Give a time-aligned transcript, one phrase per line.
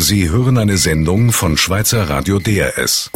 [0.00, 3.10] Sie hören eine Sendung von Schweizer Radio DRS.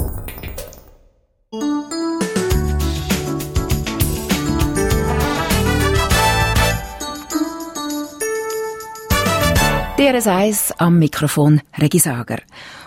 [9.96, 12.38] DRS 1 am Mikrofon Regi Sager.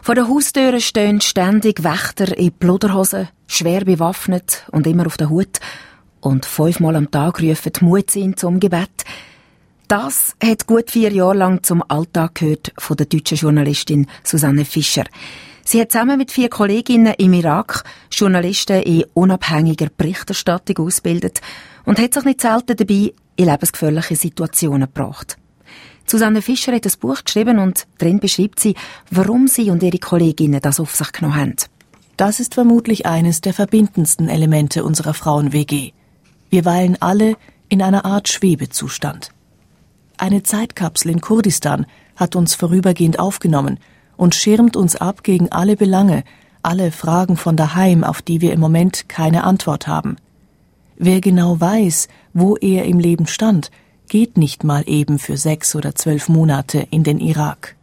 [0.02, 5.60] Vor der Haustüre stehen ständig Wächter in Pluderhosen, schwer bewaffnet und immer auf der Hut
[6.20, 9.06] und fünfmal am Tag rufen Mut sind zum Gebet.
[9.88, 15.04] Das hat gut vier Jahre lang zum Alltag gehört von der deutschen Journalistin Susanne Fischer.
[15.64, 21.40] Sie hat zusammen mit vier Kolleginnen im Irak Journalisten in unabhängiger Berichterstattung ausgebildet
[21.86, 25.38] und hat sich nicht selten dabei in lebensgefährliche Situationen gebracht.
[26.08, 28.76] Susanne Fischer hat ein Buch geschrieben und drin beschreibt sie,
[29.12, 31.56] warum sie und ihre Kolleginnen das auf sich genommen haben.
[32.18, 35.92] Das ist vermutlich eines der verbindendsten Elemente unserer Frauen-WG.
[36.50, 37.36] Wir weilen alle
[37.70, 39.35] in einer Art Schwebezustand.
[40.18, 43.80] Eine Zeitkapsel in Kurdistan hat uns vorübergehend aufgenommen
[44.18, 46.24] und schirmt uns ab gegen alle Belange,
[46.62, 50.16] alle Fragen von daheim, auf die wir im Moment keine Antwort haben.
[50.98, 53.70] Wer genau weiß, wo er im Leben stand,
[54.08, 57.76] geht nicht mal eben für sechs oder zwölf Monate in den Irak.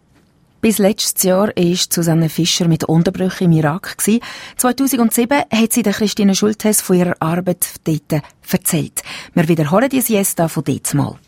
[0.62, 3.96] Bis letztes Jahr ist Susanne Fischer mit Unterbrüchen im Irak.
[4.56, 9.02] 2007 hat sie der Christine Schultes von ihrer Arbeit dort erzählt.
[9.34, 11.18] Wir wiederholen die Siesta von dort mal.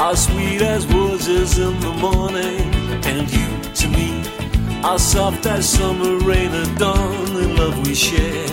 [0.00, 2.62] Are sweet as roses in the morning,
[3.04, 4.22] and you to me
[4.84, 7.24] are soft as summer rain at dawn.
[7.34, 8.46] The love we share,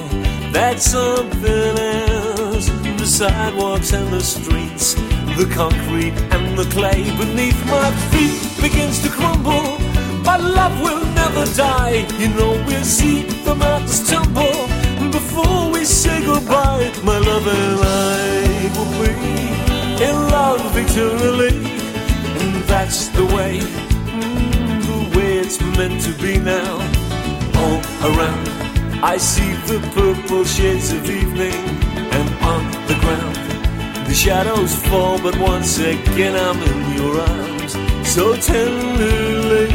[0.51, 2.67] that's something else.
[2.97, 4.95] The sidewalks and the streets,
[5.37, 9.77] the concrete and the clay beneath my feet begins to crumble.
[10.23, 12.07] But love will never die.
[12.17, 14.67] You know we'll see the mountains tumble
[15.11, 16.91] before we say goodbye.
[17.03, 19.64] My love and I will be
[20.01, 21.55] in love eternally.
[22.39, 26.73] And that's the way, the way it's meant to be now.
[27.55, 28.47] All around,
[29.03, 31.53] I see the purple shades of evening,
[32.17, 33.35] and on the ground,
[34.07, 35.19] the shadows fall.
[35.21, 37.73] But once again, I'm in your arms,
[38.07, 39.67] so tenderly.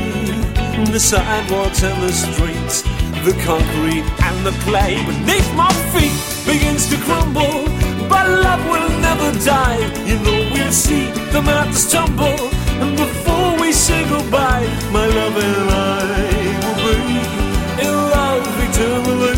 [0.93, 2.83] The sidewalks and the streets,
[3.25, 6.16] the concrete and the clay beneath my feet
[6.47, 7.80] begins to crumble
[8.10, 9.78] but love will never die.
[10.09, 12.41] You know we'll see the mountains tumble,
[12.82, 14.66] and before we say goodbye,
[14.97, 16.26] my love and I
[16.82, 17.21] will be
[17.87, 19.37] in love eternally.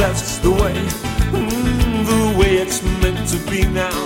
[0.00, 0.76] That's the way,
[1.36, 3.98] mm, the way it's meant to be now.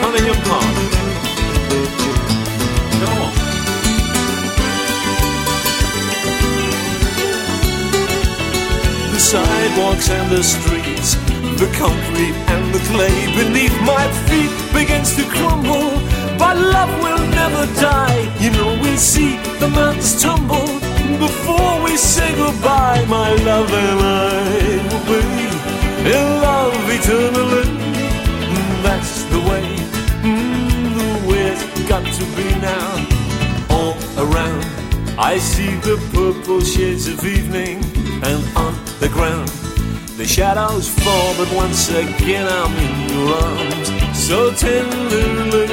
[0.00, 0.24] Come in
[9.78, 11.14] sidewalks and the streets,
[11.60, 15.90] the concrete and the clay beneath my feet begins to crumble.
[16.38, 18.20] But love will never die.
[18.40, 20.66] You know we'll see the mountains tumble
[21.18, 23.04] before we say goodbye.
[23.08, 24.78] My love and I
[25.08, 25.46] will be
[26.14, 27.68] in love eternally.
[28.52, 29.66] Mm, That's the way,
[30.22, 32.90] mm, the way it's got to be now.
[33.70, 34.64] All around,
[35.18, 37.78] I see the purple shades of evening,
[38.22, 39.67] and on the ground.
[40.18, 45.68] The shadows fall, but once again I'm in your arms, so tenderly.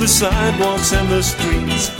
[0.00, 1.90] The sidewalks and the streets,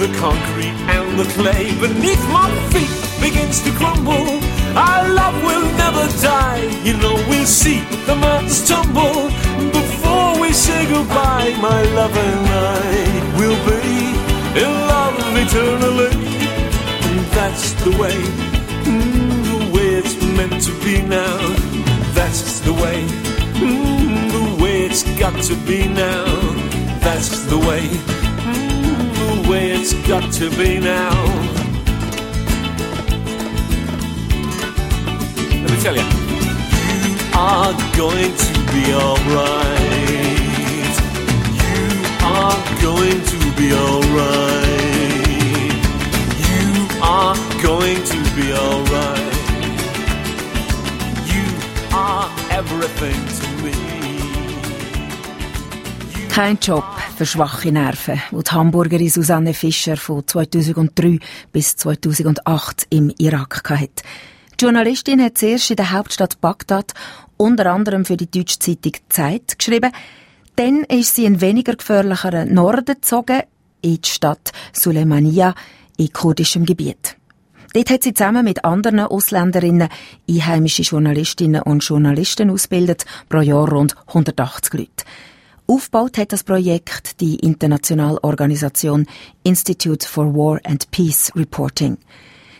[0.00, 2.88] the concrete and the clay beneath my feet
[3.20, 4.40] begins to crumble.
[4.74, 6.64] Our love will never die.
[6.84, 9.28] You know we'll see the mountains tumble
[9.76, 11.54] before we say goodbye.
[11.60, 14.16] My love and I will be
[14.58, 16.16] in love eternally.
[17.04, 18.53] And that's the way.
[20.48, 21.38] Meant to be now.
[22.14, 23.02] That's the way,
[23.54, 26.24] mm, the way it's got to be now.
[27.00, 27.82] That's the way,
[28.50, 31.14] mm, the way it's got to be now.
[35.62, 36.08] Let me tell you,
[36.84, 40.14] you are going to be alright.
[41.62, 41.84] You
[42.22, 44.84] are going to be alright.
[46.50, 46.68] You
[47.02, 49.33] are going to be alright.
[56.28, 56.84] Kein Job
[57.16, 61.18] für schwache Nerven, wo die Hamburgerin Susanne Fischer von 2003
[61.52, 64.02] bis 2008 im Irak hatte.
[64.58, 66.92] Die Journalistin hat zuerst in der Hauptstadt Bagdad
[67.36, 69.92] unter anderem für die deutsche Zeitung Zeit geschrieben.
[70.56, 73.42] Dann ist sie in weniger gefährlicheren Norden gezogen,
[73.80, 75.54] in die Stadt Suleimania
[75.96, 77.16] in kurdischem Gebiet.
[77.74, 79.88] Dort hat sie zusammen mit anderen Ausländerinnen
[80.30, 85.04] einheimische Journalistinnen und Journalisten ausgebildet, pro Jahr rund 180 Leute.
[85.66, 89.06] Aufgebaut hat das Projekt die internationale Organisation
[89.42, 91.98] Institute for War and Peace Reporting.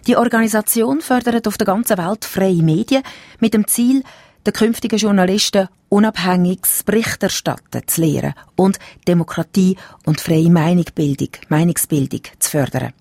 [0.09, 3.05] Die Organisation fördert auf der ganzen Welt freie Medien
[3.39, 4.03] mit dem Ziel,
[4.45, 9.77] den künftigen Journalisten unabhängiges Berichterstatten zu lehren und Demokratie
[10.07, 12.93] und freie Meinungsbildung, Meinungsbildung zu fördern.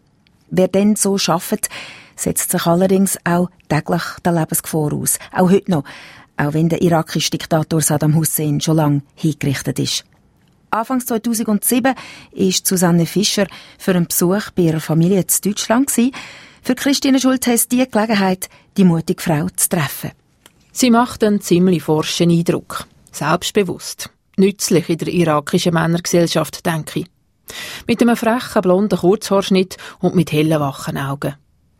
[0.51, 1.69] Wer denn so schafft,
[2.15, 5.19] setzt sich allerdings auch täglich der Lebensgefahr aus.
[5.31, 5.83] Auch heute noch
[6.37, 10.03] auch wenn der irakische Diktator Saddam Hussein schon lange hingerichtet ist.
[10.71, 13.45] Anfangs 2007 war Susanne Fischer
[13.77, 15.91] für einen Besuch bei ihrer Familie in Deutschland.
[16.63, 20.11] Für Christine Schulthess die Gelegenheit, die mutige Frau zu treffen.
[20.71, 22.87] Sie macht einen ziemlich forschen Eindruck.
[23.11, 24.09] Selbstbewusst.
[24.37, 27.05] Nützlich in der irakischen Männergesellschaft, denke ich.
[27.85, 31.35] Mit einem frechen, blonden Kurzhaarschnitt und mit hellen, wachen Augen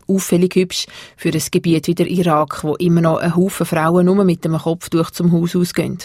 [0.07, 0.85] auffällig hübsch
[1.17, 4.57] für ein Gebiet wie der Irak, wo immer noch ein Haufen Frauen nur mit dem
[4.57, 6.00] Kopftuch zum Haus ausgehen.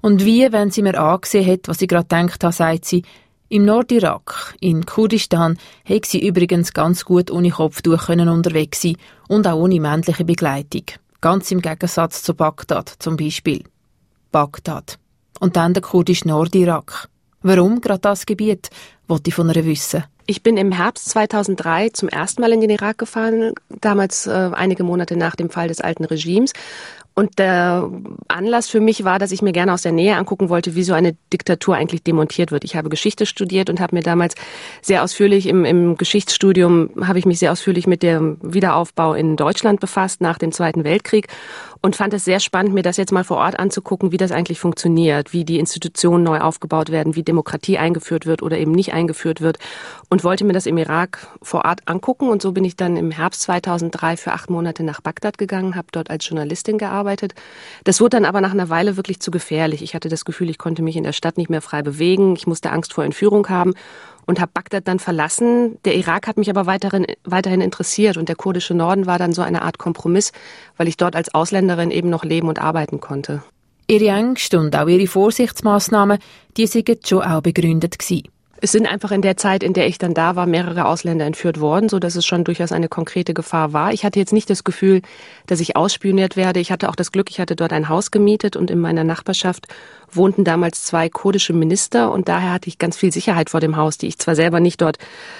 [0.00, 3.02] Und wie, wenn sie mir angesehen hat, was ich gerade gedacht habe, sagt sie,
[3.48, 8.96] im Nordirak, in Kurdistan, hätte sie übrigens ganz gut ohne Kopftuch können unterwegs sein
[9.28, 10.84] und auch ohne männliche Begleitung.
[11.20, 13.64] Ganz im Gegensatz zu Bagdad zum Beispiel.
[14.32, 14.98] Bagdad.
[15.40, 17.08] Und dann der kurdische Nordirak.
[17.46, 18.70] Warum gerade das Gebiet,
[19.06, 20.02] wollte ich von ihr wissen.
[20.24, 24.82] Ich bin im Herbst 2003 zum ersten Mal in den Irak gefahren, damals äh, einige
[24.82, 26.54] Monate nach dem Fall des alten Regimes.
[27.16, 27.88] Und der
[28.26, 30.94] Anlass für mich war, dass ich mir gerne aus der Nähe angucken wollte, wie so
[30.94, 32.64] eine Diktatur eigentlich demontiert wird.
[32.64, 34.34] Ich habe Geschichte studiert und habe mir damals
[34.80, 39.78] sehr ausführlich im, im Geschichtsstudium habe ich mich sehr ausführlich mit dem Wiederaufbau in Deutschland
[39.80, 41.28] befasst nach dem Zweiten Weltkrieg
[41.84, 44.58] und fand es sehr spannend, mir das jetzt mal vor Ort anzugucken, wie das eigentlich
[44.58, 49.42] funktioniert, wie die Institutionen neu aufgebaut werden, wie Demokratie eingeführt wird oder eben nicht eingeführt
[49.42, 49.58] wird
[50.08, 53.10] und wollte mir das im Irak vor Ort angucken und so bin ich dann im
[53.10, 57.34] Herbst 2003 für acht Monate nach Bagdad gegangen, habe dort als Journalistin gearbeitet.
[57.84, 59.82] Das wurde dann aber nach einer Weile wirklich zu gefährlich.
[59.82, 62.46] Ich hatte das Gefühl, ich konnte mich in der Stadt nicht mehr frei bewegen, ich
[62.46, 63.74] musste Angst vor Entführung haben
[64.26, 65.78] und habe Bagdad dann verlassen.
[65.84, 69.42] Der Irak hat mich aber weiterhin, weiterhin interessiert und der kurdische Norden war dann so
[69.42, 70.32] eine Art Kompromiss,
[70.76, 73.42] weil ich dort als Ausländerin eben noch leben und arbeiten konnte.
[73.86, 76.18] Ihre Ängste und auch ihre Vorsichtsmaßnahmen,
[76.56, 78.28] die sind schon auch begründet gewesen.
[78.64, 81.60] Es sind einfach in der Zeit, in der ich dann da war, mehrere Ausländer entführt
[81.60, 83.92] worden, so dass es schon durchaus eine konkrete Gefahr war.
[83.92, 85.02] Ich hatte jetzt nicht das Gefühl,
[85.46, 86.60] dass ich ausspioniert werde.
[86.60, 89.66] Ich hatte auch das Glück, ich hatte dort ein Haus gemietet und in meiner Nachbarschaft
[90.16, 93.98] wohnten damals zwei kurdische Minister und daher hatte ich ganz viel Sicherheit vor dem Haus,
[93.98, 94.98] die ich zwar selber nicht dort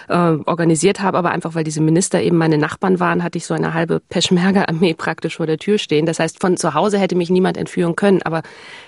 [0.09, 3.55] äh, organisiert habe, aber einfach weil diese Minister eben meine Nachbarn waren, hatte ich so
[3.55, 6.07] eine halbe Peschmerga-Armee praktisch vor der Tür stehen.
[6.07, 8.43] Das heißt, von zu Hause hätte mich niemand entführen können, aber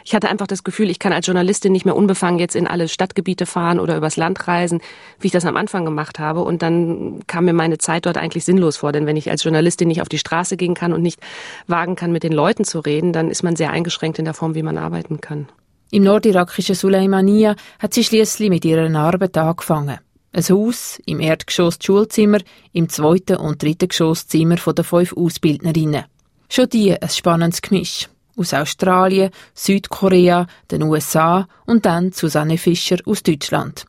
[0.04, 2.88] ich hatte einfach das Gefühl, ich kann als Journalistin nicht mehr unbefangen jetzt in alle
[2.88, 4.80] Stadtgebiete fahren oder übers Land reisen,
[5.20, 8.44] wie ich das am Anfang gemacht habe und dann kam mir meine Zeit dort eigentlich
[8.44, 11.20] sinnlos vor, denn wenn ich als Journalistin nicht auf die Straße gehen kann und nicht
[11.66, 14.54] wagen kann, mit den Leuten zu reden, dann ist man sehr eingeschränkt in der Form,
[14.54, 15.48] wie man arbeiten kann.
[15.90, 19.98] Im nordirakischen Suleimania hat sie schließlich mit ihrer Arbeit angefangen.
[20.32, 22.38] Ein Haus, im Erdgeschoss das Schulzimmer,
[22.72, 26.04] im zweiten und dritten Geschoss Zimmer den fünf Ausbildnerinnen.
[26.48, 28.08] Schon die ein spannendes Gemisch.
[28.36, 33.86] Aus Australien, Südkorea, den USA und dann Susanne Fischer aus Deutschland.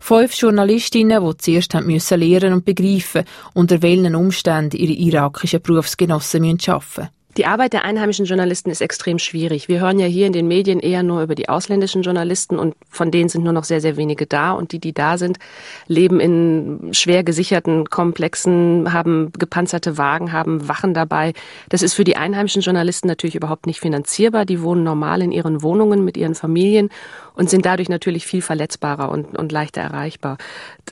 [0.00, 6.74] Fünf Journalistinnen, die zuerst haben lernen und begreifen, unter welchen Umständen ihre irakischen Berufsgenossen arbeiten
[6.76, 7.15] müssen.
[7.36, 9.68] Die Arbeit der einheimischen Journalisten ist extrem schwierig.
[9.68, 13.10] Wir hören ja hier in den Medien eher nur über die ausländischen Journalisten und von
[13.10, 14.52] denen sind nur noch sehr, sehr wenige da.
[14.52, 15.38] Und die, die da sind,
[15.86, 21.34] leben in schwer gesicherten Komplexen, haben gepanzerte Wagen, haben Wachen dabei.
[21.68, 24.46] Das ist für die einheimischen Journalisten natürlich überhaupt nicht finanzierbar.
[24.46, 26.88] Die wohnen normal in ihren Wohnungen mit ihren Familien
[27.34, 30.38] und sind dadurch natürlich viel verletzbarer und, und leichter erreichbar.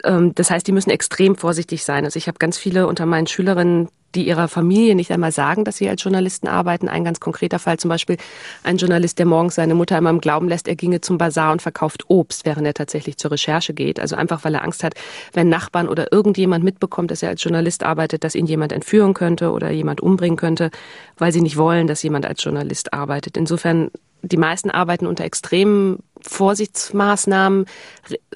[0.05, 2.05] Ähm, das heißt, die müssen extrem vorsichtig sein.
[2.05, 5.77] Also ich habe ganz viele unter meinen Schülerinnen, die ihrer Familie nicht einmal sagen, dass
[5.77, 6.89] sie als Journalisten arbeiten.
[6.89, 8.17] Ein ganz konkreter Fall zum Beispiel
[8.63, 11.63] ein Journalist, der morgens seine Mutter einmal im Glauben lässt, er ginge zum Bazar und
[11.63, 14.01] verkauft Obst, während er tatsächlich zur Recherche geht.
[14.01, 14.95] Also einfach, weil er Angst hat,
[15.33, 19.51] wenn Nachbarn oder irgendjemand mitbekommt, dass er als Journalist arbeitet, dass ihn jemand entführen könnte
[19.51, 20.71] oder jemand umbringen könnte,
[21.17, 23.37] weil sie nicht wollen, dass jemand als Journalist arbeitet.
[23.37, 23.91] Insofern
[24.25, 27.67] die meisten arbeiten unter extremen Vorsichtsmaßnahmen,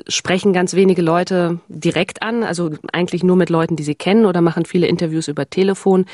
[0.07, 4.43] sprechen ganz wenige Leute direkt an, also eigentlich nur mit Leuten, die sie kennen oder
[4.43, 6.05] machen viele Interviews über Telefon.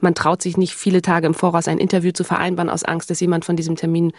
[0.00, 3.20] Man traut sich nicht viele Tage im Voraus ein Interview zu vereinbaren aus Angst, dass
[3.20, 4.12] jemand von diesem Termin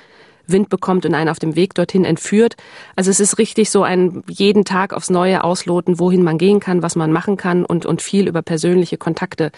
[0.48, 2.56] Wind bekommt und einen auf dem Weg dorthin entführt.
[2.96, 6.82] Also es ist richtig so ein jeden Tag aufs Neue ausloten, wohin man gehen kann,
[6.82, 9.52] was man machen kann und, und viel über persönliche Kontakte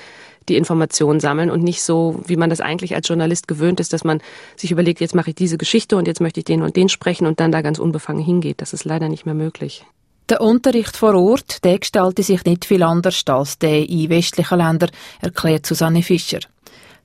[0.50, 4.03] die Informationen sammeln und nicht so, wie man das eigentlich als Journalist gewöhnt ist, dass
[4.03, 4.22] man
[4.56, 7.27] sich überlegt, jetzt mache ich diese Geschichte und jetzt möchte ich den und den sprechen
[7.27, 8.62] und dann da ganz unbefangen hingeht.
[8.62, 9.86] Das ist leider nicht mehr möglich.
[10.29, 14.91] Der Unterricht vor Ort, der gestaltet sich nicht viel anders als der in westlichen Ländern,
[15.22, 16.39] erklärt Susanne Fischer.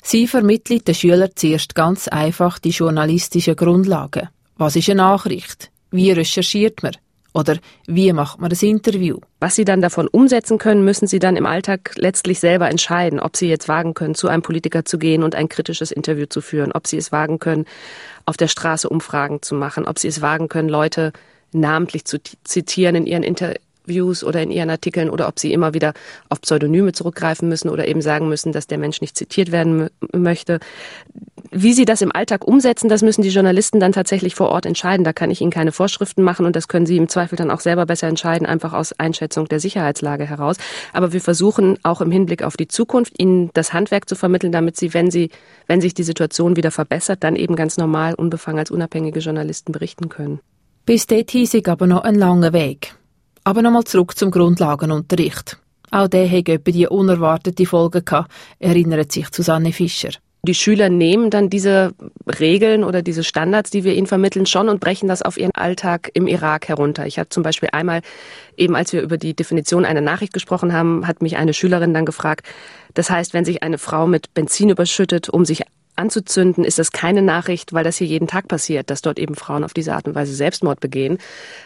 [0.03, 4.29] Sie vermittelt den Schülern zuerst ganz einfach die journalistischen Grundlagen.
[4.57, 5.71] Was ist eine Nachricht?
[5.93, 6.97] Wie recherchiert man?
[7.35, 7.57] Oder
[7.87, 9.19] wie macht man das Interview?
[9.41, 13.37] Was Sie dann davon umsetzen können, müssen Sie dann im Alltag letztlich selber entscheiden, ob
[13.37, 16.73] Sie jetzt wagen können, zu einem Politiker zu gehen und ein kritisches Interview zu führen,
[16.73, 17.65] ob Sie es wagen können,
[18.27, 21.13] auf der Straße Umfragen zu machen, ob Sie es wagen können, Leute
[21.53, 23.23] namentlich zu zitieren in Ihren
[23.83, 25.93] Interviews oder in Ihren Artikeln oder ob Sie immer wieder
[26.29, 30.61] auf Pseudonyme zurückgreifen müssen oder eben sagen müssen, dass der Mensch nicht zitiert werden möchte.
[31.51, 35.05] Wie Sie das im Alltag umsetzen, das müssen die Journalisten dann tatsächlich vor Ort entscheiden.
[35.05, 37.61] Da kann ich Ihnen keine Vorschriften machen und das können Sie im Zweifel dann auch
[37.61, 40.57] selber besser entscheiden, einfach aus Einschätzung der Sicherheitslage heraus.
[40.93, 44.77] Aber wir versuchen auch im Hinblick auf die Zukunft, Ihnen das Handwerk zu vermitteln, damit
[44.77, 45.31] Sie, wenn Sie,
[45.67, 50.09] wenn sich die Situation wieder verbessert, dann eben ganz normal, unbefangen als unabhängige Journalisten berichten
[50.09, 50.41] können.
[50.87, 52.95] Bis dorthin ist aber noch ein langer Weg.
[53.45, 55.59] Aber nochmal zurück zum Grundlagenunterricht.
[55.91, 60.11] Auch der hat etwa die unerwartete Folge gehabt, erinnert sich Susanne Fischer.
[60.45, 61.95] Die Schüler nehmen dann diese
[62.41, 66.11] Regeln oder diese Standards, die wir ihnen vermitteln, schon und brechen das auf ihren Alltag
[66.15, 67.07] im Irak herunter.
[67.07, 68.01] Ich habe zum Beispiel einmal,
[68.57, 72.07] eben als wir über die Definition einer Nachricht gesprochen haben, hat mich eine Schülerin dann
[72.07, 72.49] gefragt,
[72.95, 75.63] das heißt, wenn sich eine Frau mit Benzin überschüttet, um sich
[75.97, 79.65] anzuzünden, ist das keine Nachricht, weil das hier jeden Tag passiert, dass dort eben Frauen
[79.65, 81.19] auf diese Art und Weise Selbstmord begehen.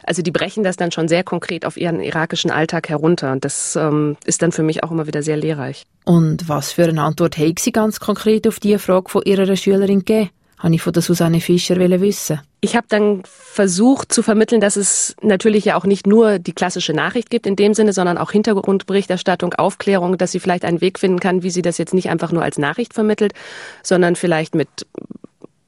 [0.05, 3.33] Also die brechen das dann schon sehr konkret auf ihren irakischen Alltag herunter.
[3.33, 5.85] Und das ähm, ist dann für mich auch immer wieder sehr lehrreich.
[6.05, 10.01] Und was für eine Antwort haben Sie ganz konkret auf diese Frage von Ihrer Schülerin
[10.01, 10.31] gegeben?
[10.59, 12.41] Habe ich von der Susanne Fischer wissen.
[12.63, 16.95] Ich habe dann versucht zu vermitteln, dass es natürlich ja auch nicht nur die klassische
[16.95, 21.21] Nachricht gibt in dem Sinne, sondern auch Hintergrundberichterstattung, Aufklärung, dass sie vielleicht einen Weg finden
[21.21, 23.35] kann, wie sie das jetzt nicht einfach nur als Nachricht vermittelt,
[23.83, 24.69] sondern vielleicht mit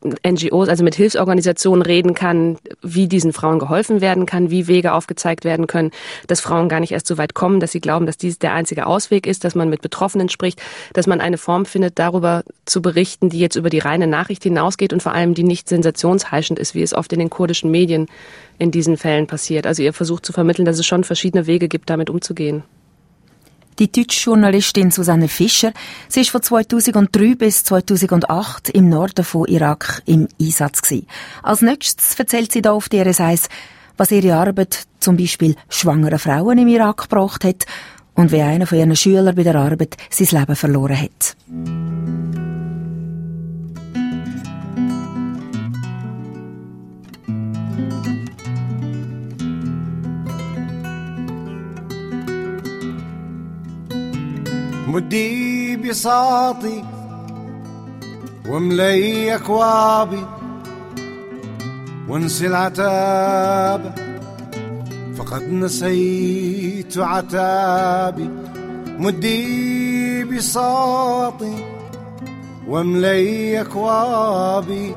[0.04, 5.44] NGOs, also mit Hilfsorganisationen reden kann, wie diesen Frauen geholfen werden kann, wie Wege aufgezeigt
[5.44, 5.90] werden können,
[6.28, 8.86] dass Frauen gar nicht erst so weit kommen, dass sie glauben, dass dies der einzige
[8.86, 10.62] Ausweg ist, dass man mit Betroffenen spricht,
[10.92, 14.92] dass man eine Form findet, darüber zu berichten, die jetzt über die reine Nachricht hinausgeht
[14.92, 18.06] und vor allem die nicht sensationsheischend ist, wie es oft in den kurdischen Medien
[18.58, 19.66] in diesen Fällen passiert.
[19.66, 22.62] Also ihr versucht zu vermitteln, dass es schon verschiedene Wege gibt, damit umzugehen.
[23.78, 25.72] Die deutsche Journalistin Susanne Fischer,
[26.08, 31.06] sie ist von 2003 bis 2008 im Norden von Irak im Einsatz gewesen.
[31.44, 33.48] Als nächstes erzählt sie da auf DRS1,
[33.96, 37.66] was ihre Arbeit zum Beispiel schwangere Frauen im Irak gebracht hat
[38.14, 41.36] und wie einer von ihren Schülern bei der Arbeit sein Leben verloren hat.
[54.88, 56.84] مدي بساطي
[58.48, 60.24] وملي أكوابي
[62.08, 63.94] وانسي العتاب.
[65.16, 68.30] فقد نسيت عتابي.
[68.98, 71.54] مدي بساطي
[72.68, 74.94] وملي أكوابي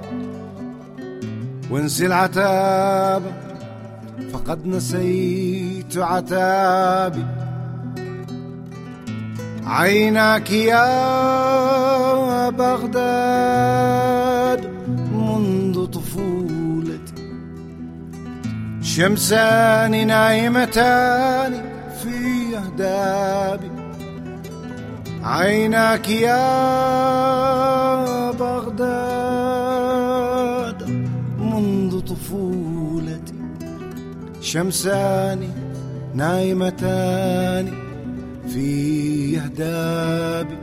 [1.71, 3.23] وانسي العتاب.
[4.33, 7.40] فقد نسيت عتابي.
[9.65, 10.89] عيناك يا
[12.49, 13.81] بغداد
[15.13, 17.13] منذ طفولتي.
[18.81, 21.53] شمسان نايمتان
[22.03, 22.17] في
[22.57, 23.71] أهدابي.
[25.23, 26.51] عيناك يا
[28.31, 29.59] بغداد
[31.39, 33.33] منذ طفولتي.
[34.41, 35.49] شمسان
[36.15, 37.80] نايمتان
[38.53, 40.57] في أهدابي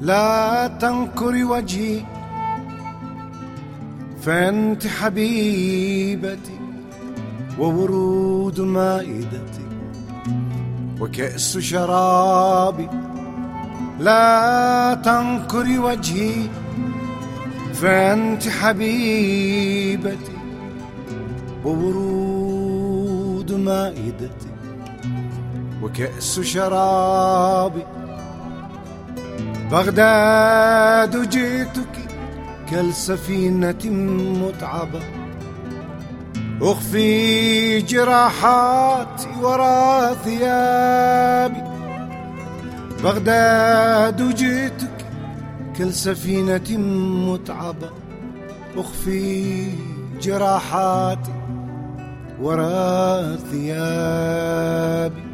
[0.00, 2.00] لا تنكري وجهي
[4.22, 6.58] فأنت حبيبتي
[7.58, 9.61] وورود مائدتي.
[11.02, 12.88] وكأس شرابي.
[14.00, 16.48] لا تنكري وجهي
[17.74, 20.36] فأنت حبيبتي
[21.64, 24.52] وورود مائدتي.
[25.82, 27.82] وكأس شرابي.
[29.70, 31.94] بغداد جئتك
[32.70, 33.84] كالسفينة
[34.42, 35.21] متعبة.
[36.60, 41.62] أخفي جراحاتي وراء ثيابي.
[43.04, 45.06] بغداد جئتك
[45.78, 46.78] كالسفينة
[47.28, 47.90] متعبة.
[48.76, 49.68] أخفي
[50.22, 51.32] جراحاتي
[52.42, 55.31] وراء ثيابي.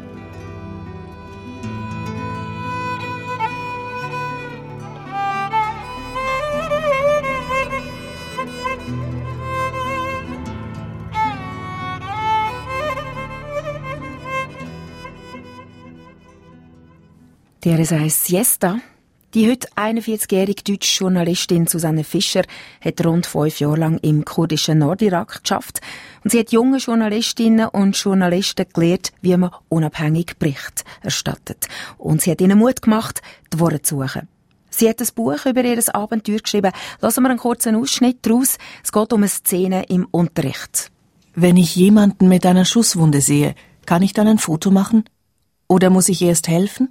[17.65, 18.79] Heißt Siesta.
[19.33, 22.43] Die heute 41-jährige deutsche Journalistin Susanne Fischer
[22.79, 25.81] hat rund fünf Jahre lang im kurdischen Nordirak geschafft
[26.23, 31.67] und sie hat junge Journalistinnen und Journalisten gelehrt, wie man unabhängig Bericht erstattet.
[31.97, 33.21] Und sie hat ihnen Mut gemacht,
[33.53, 34.29] die Worte zu suchen.
[34.69, 36.71] Sie hat ein Buch über ihr Abenteuer geschrieben.
[37.01, 38.57] Lassen wir einen kurzen Ausschnitt daraus.
[38.85, 40.91] Es geht um eine Szene im Unterricht.
[41.35, 43.53] Wenn ich jemanden mit einer Schusswunde sehe,
[43.85, 45.03] kann ich dann ein Foto machen?
[45.67, 46.89] Oder muss ich erst helfen?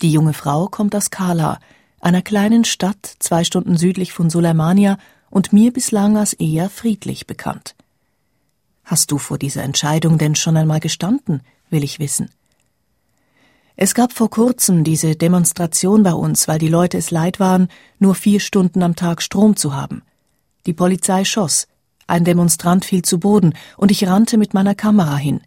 [0.00, 1.58] Die junge Frau kommt aus Kala,
[2.00, 4.98] einer kleinen Stadt zwei Stunden südlich von Suleimania
[5.30, 7.74] und mir bislang als eher friedlich bekannt.
[8.84, 12.30] Hast du vor dieser Entscheidung denn schon einmal gestanden, will ich wissen.
[13.76, 18.14] Es gab vor kurzem diese Demonstration bei uns, weil die Leute es leid waren, nur
[18.14, 20.02] vier Stunden am Tag Strom zu haben.
[20.66, 21.68] Die Polizei schoss,
[22.06, 25.42] ein Demonstrant fiel zu Boden und ich rannte mit meiner Kamera hin.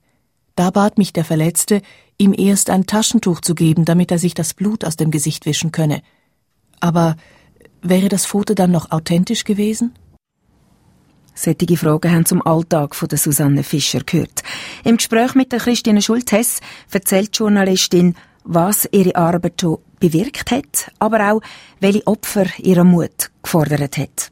[0.62, 1.82] Da bat mich der Verletzte,
[2.20, 5.72] ihm erst ein Taschentuch zu geben, damit er sich das Blut aus dem Gesicht wischen
[5.72, 6.04] könne.
[6.80, 7.16] Aber
[7.82, 9.96] wäre das Foto dann noch authentisch gewesen?
[11.34, 14.44] Sättige Fragen haben zum Alltag von der Susanne Fischer gehört.
[14.84, 16.60] Im Gespräch mit der Christine Schulthess
[16.92, 18.14] erzählt die Journalistin,
[18.44, 19.66] was ihre Arbeit
[20.00, 21.42] bewirkt hat, aber auch,
[21.80, 24.32] welche Opfer ihren Mut gefordert hat.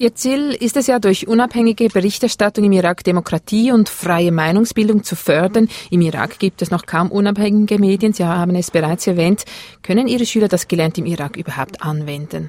[0.00, 5.14] Ihr Ziel ist es ja, durch unabhängige Berichterstattung im Irak Demokratie und freie Meinungsbildung zu
[5.14, 5.68] fördern.
[5.90, 8.14] Im Irak gibt es noch kaum unabhängige Medien.
[8.14, 9.44] Sie haben es bereits erwähnt.
[9.82, 12.48] Können Ihre Schüler das Gelernte im Irak überhaupt anwenden?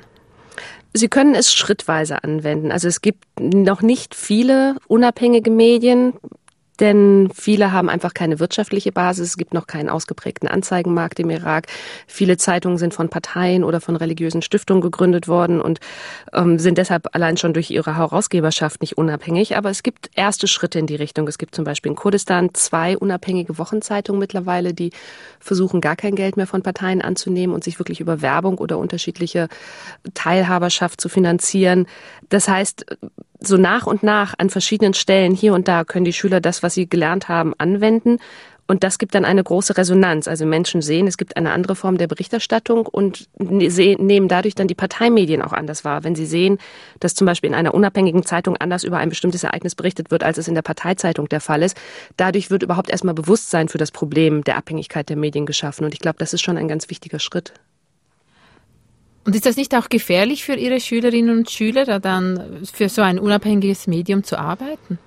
[0.93, 2.72] Sie können es schrittweise anwenden.
[2.72, 6.13] Also es gibt noch nicht viele unabhängige Medien
[6.81, 9.29] denn viele haben einfach keine wirtschaftliche Basis.
[9.29, 11.67] Es gibt noch keinen ausgeprägten Anzeigenmarkt im Irak.
[12.07, 15.79] Viele Zeitungen sind von Parteien oder von religiösen Stiftungen gegründet worden und
[16.33, 19.56] ähm, sind deshalb allein schon durch ihre Herausgeberschaft nicht unabhängig.
[19.56, 21.27] Aber es gibt erste Schritte in die Richtung.
[21.27, 24.91] Es gibt zum Beispiel in Kurdistan zwei unabhängige Wochenzeitungen mittlerweile, die
[25.39, 29.49] versuchen, gar kein Geld mehr von Parteien anzunehmen und sich wirklich über Werbung oder unterschiedliche
[30.15, 31.86] Teilhaberschaft zu finanzieren.
[32.29, 32.86] Das heißt,
[33.43, 36.75] so nach und nach an verschiedenen Stellen hier und da können die Schüler das, was
[36.75, 38.19] sie gelernt haben, anwenden.
[38.67, 40.30] Und das gibt dann eine große Resonanz.
[40.30, 43.67] Also Menschen sehen, es gibt eine andere Form der Berichterstattung und ne,
[43.99, 46.06] nehmen dadurch dann die Parteimedien auch anders wahr.
[46.06, 46.58] Wenn sie sehen,
[47.01, 50.38] dass zum Beispiel in einer unabhängigen Zeitung anders über ein bestimmtes Ereignis berichtet wird, als
[50.38, 51.75] es in der Parteizeitung der Fall ist,
[52.15, 55.84] dadurch wird überhaupt erstmal Bewusstsein für das Problem der Abhängigkeit der Medien geschaffen.
[55.84, 57.54] Und ich glaube, das ist schon ein ganz wichtiger Schritt.
[59.23, 63.19] Und ist das nicht auch gefährlich für Ihre Schülerinnen und Schüler, dann für so ein
[63.19, 64.97] unabhängiges Medium zu arbeiten?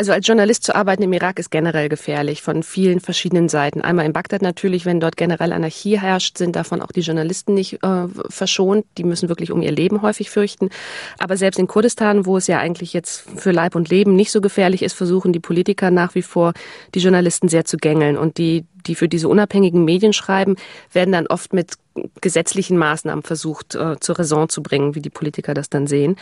[0.00, 3.82] Also als Journalist zu arbeiten im Irak ist generell gefährlich von vielen verschiedenen Seiten.
[3.82, 7.82] Einmal in Bagdad natürlich, wenn dort generell Anarchie herrscht, sind davon auch die Journalisten nicht
[7.82, 8.86] äh, verschont.
[8.96, 10.70] Die müssen wirklich um ihr Leben häufig fürchten.
[11.18, 14.40] Aber selbst in Kurdistan, wo es ja eigentlich jetzt für Leib und Leben nicht so
[14.40, 16.54] gefährlich ist, versuchen die Politiker nach wie vor,
[16.94, 18.16] die Journalisten sehr zu gängeln.
[18.16, 20.56] Und die, die für diese unabhängigen Medien schreiben,
[20.94, 21.74] werden dann oft mit
[22.20, 26.16] gesetzlichen Maßnahmen versucht äh, zur Raison zu bringen, wie die Politiker das dann sehen.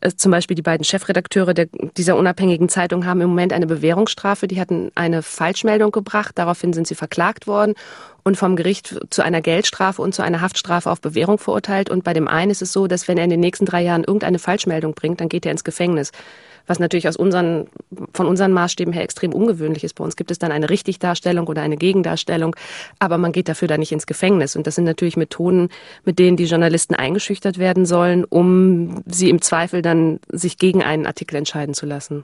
[0.00, 4.48] Äh, zum Beispiel die beiden Chefredakteure der, dieser unabhängigen Zeitung haben im Moment eine Bewährungsstrafe.
[4.48, 6.32] Die hatten eine Falschmeldung gebracht.
[6.36, 7.74] Daraufhin sind sie verklagt worden
[8.22, 11.90] und vom Gericht zu einer Geldstrafe und zu einer Haftstrafe auf Bewährung verurteilt.
[11.90, 14.04] Und bei dem einen ist es so, dass wenn er in den nächsten drei Jahren
[14.04, 16.12] irgendeine Falschmeldung bringt, dann geht er ins Gefängnis
[16.70, 17.66] was natürlich aus unseren,
[18.14, 19.94] von unseren Maßstäben her extrem ungewöhnlich ist.
[19.96, 22.54] Bei uns gibt es dann eine Richtigdarstellung oder eine Gegendarstellung,
[23.00, 24.54] aber man geht dafür dann nicht ins Gefängnis.
[24.54, 25.68] Und das sind natürlich Methoden,
[26.04, 31.06] mit denen die Journalisten eingeschüchtert werden sollen, um sie im Zweifel dann sich gegen einen
[31.06, 32.22] Artikel entscheiden zu lassen.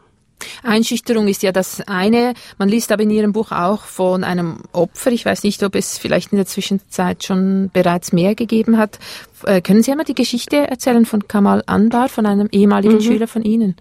[0.63, 2.35] Einschüchterung ist ja das eine.
[2.57, 5.11] Man liest aber in Ihrem Buch auch von einem Opfer.
[5.11, 9.01] Ich weiß nicht, ob es vielleicht in der Zwischenzeit schon bereits mehr gegeben hat.
[9.45, 13.01] Äh, können Sie einmal die Geschichte erzählen von Kamal Anbar, von einem ehemaligen mhm.
[13.01, 13.77] Schüler von Ihnen?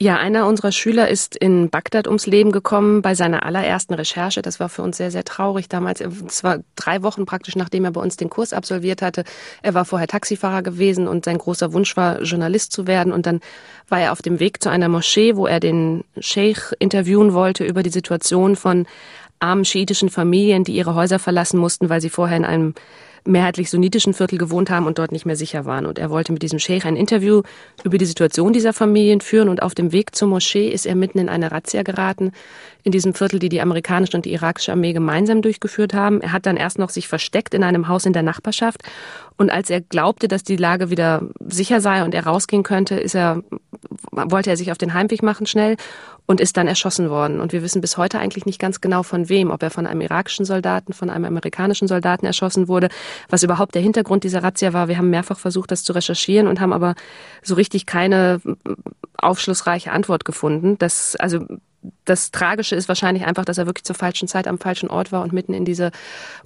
[0.00, 4.42] Ja, einer unserer Schüler ist in Bagdad ums Leben gekommen bei seiner allerersten Recherche.
[4.42, 6.00] Das war für uns sehr, sehr traurig damals.
[6.00, 9.22] Es war drei Wochen praktisch, nachdem er bei uns den Kurs absolviert hatte.
[9.62, 13.12] Er war vorher Taxifahrer gewesen und sein großer Wunsch war, Journalist zu werden.
[13.12, 13.40] Und dann
[13.88, 17.84] war er auf dem Weg zu einer Moschee, wo er den Sheikh interviewen wollte über
[17.84, 18.86] die Situation von
[19.38, 22.74] armen schiitischen Familien, die ihre Häuser verlassen mussten, weil sie vorher in einem
[23.26, 25.86] mehrheitlich sunnitischen Viertel gewohnt haben und dort nicht mehr sicher waren.
[25.86, 27.42] Und er wollte mit diesem Sheikh ein Interview
[27.82, 29.48] über die Situation dieser Familien führen.
[29.48, 32.32] Und auf dem Weg zur Moschee ist er mitten in eine Razzia geraten,
[32.82, 36.20] in diesem Viertel, die die amerikanische und die irakische Armee gemeinsam durchgeführt haben.
[36.20, 38.82] Er hat dann erst noch sich versteckt in einem Haus in der Nachbarschaft.
[39.36, 43.14] Und als er glaubte, dass die Lage wieder sicher sei und er rausgehen könnte, ist
[43.14, 43.42] er,
[44.12, 45.76] wollte er sich auf den Heimweg machen schnell
[46.26, 47.40] und ist dann erschossen worden.
[47.40, 50.00] Und wir wissen bis heute eigentlich nicht ganz genau von wem, ob er von einem
[50.00, 52.88] irakischen Soldaten, von einem amerikanischen Soldaten erschossen wurde,
[53.28, 54.88] was überhaupt der Hintergrund dieser Razzia war.
[54.88, 56.94] Wir haben mehrfach versucht, das zu recherchieren und haben aber
[57.42, 58.40] so richtig keine
[59.16, 60.76] aufschlussreiche Antwort gefunden.
[60.78, 61.46] Das, also
[62.04, 65.22] das Tragische ist wahrscheinlich einfach, dass er wirklich zur falschen Zeit am falschen Ort war
[65.22, 65.90] und mitten in diese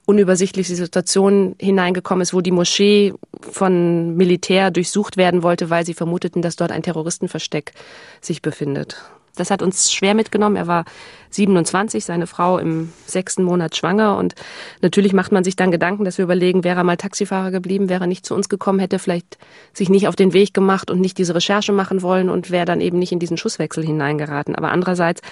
[0.06, 6.42] unübersichtliche Situation hineingekommen ist, wo die Moschee von Militär durchsucht werden wollte, weil sie vermuteten,
[6.42, 7.72] dass dort ein Terroristenversteck
[8.20, 8.96] sich befindet.
[9.38, 10.56] Das hat uns schwer mitgenommen.
[10.56, 10.84] Er war
[11.30, 14.16] 27, seine Frau im sechsten Monat schwanger.
[14.16, 14.34] Und
[14.82, 18.04] natürlich macht man sich dann Gedanken, dass wir überlegen, wäre er mal Taxifahrer geblieben, wäre
[18.04, 19.38] er nicht zu uns gekommen, hätte vielleicht
[19.72, 22.80] sich nicht auf den Weg gemacht und nicht diese Recherche machen wollen und wäre dann
[22.80, 24.54] eben nicht in diesen Schusswechsel hineingeraten.
[24.54, 25.22] Aber andererseits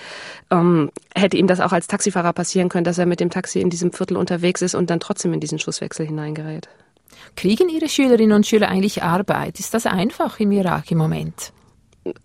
[0.51, 3.71] ähm, hätte ihm das auch als Taxifahrer passieren können, dass er mit dem Taxi in
[3.71, 6.69] diesem Viertel unterwegs ist und dann trotzdem in diesen Schusswechsel hineingerät.
[7.35, 9.59] Kriegen Ihre Schülerinnen und Schüler eigentlich Arbeit?
[9.59, 11.53] Ist das einfach im Irak im Moment?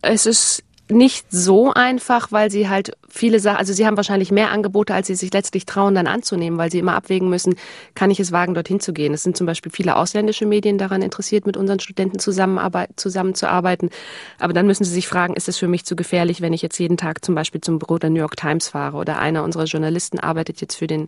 [0.02, 4.52] Es ist nicht so einfach, weil sie halt viele Sachen, also sie haben wahrscheinlich mehr
[4.52, 7.56] Angebote, als sie sich letztlich trauen, dann anzunehmen, weil sie immer abwägen müssen,
[7.96, 9.14] kann ich es wagen, dorthin zu gehen.
[9.14, 13.90] Es sind zum Beispiel viele ausländische Medien daran interessiert, mit unseren Studenten zusammenzuarbeiten.
[14.40, 16.78] Aber dann müssen sie sich fragen, ist es für mich zu gefährlich, wenn ich jetzt
[16.78, 20.20] jeden Tag zum Beispiel zum Büro der New York Times fahre oder einer unserer Journalisten
[20.20, 21.08] arbeitet jetzt für den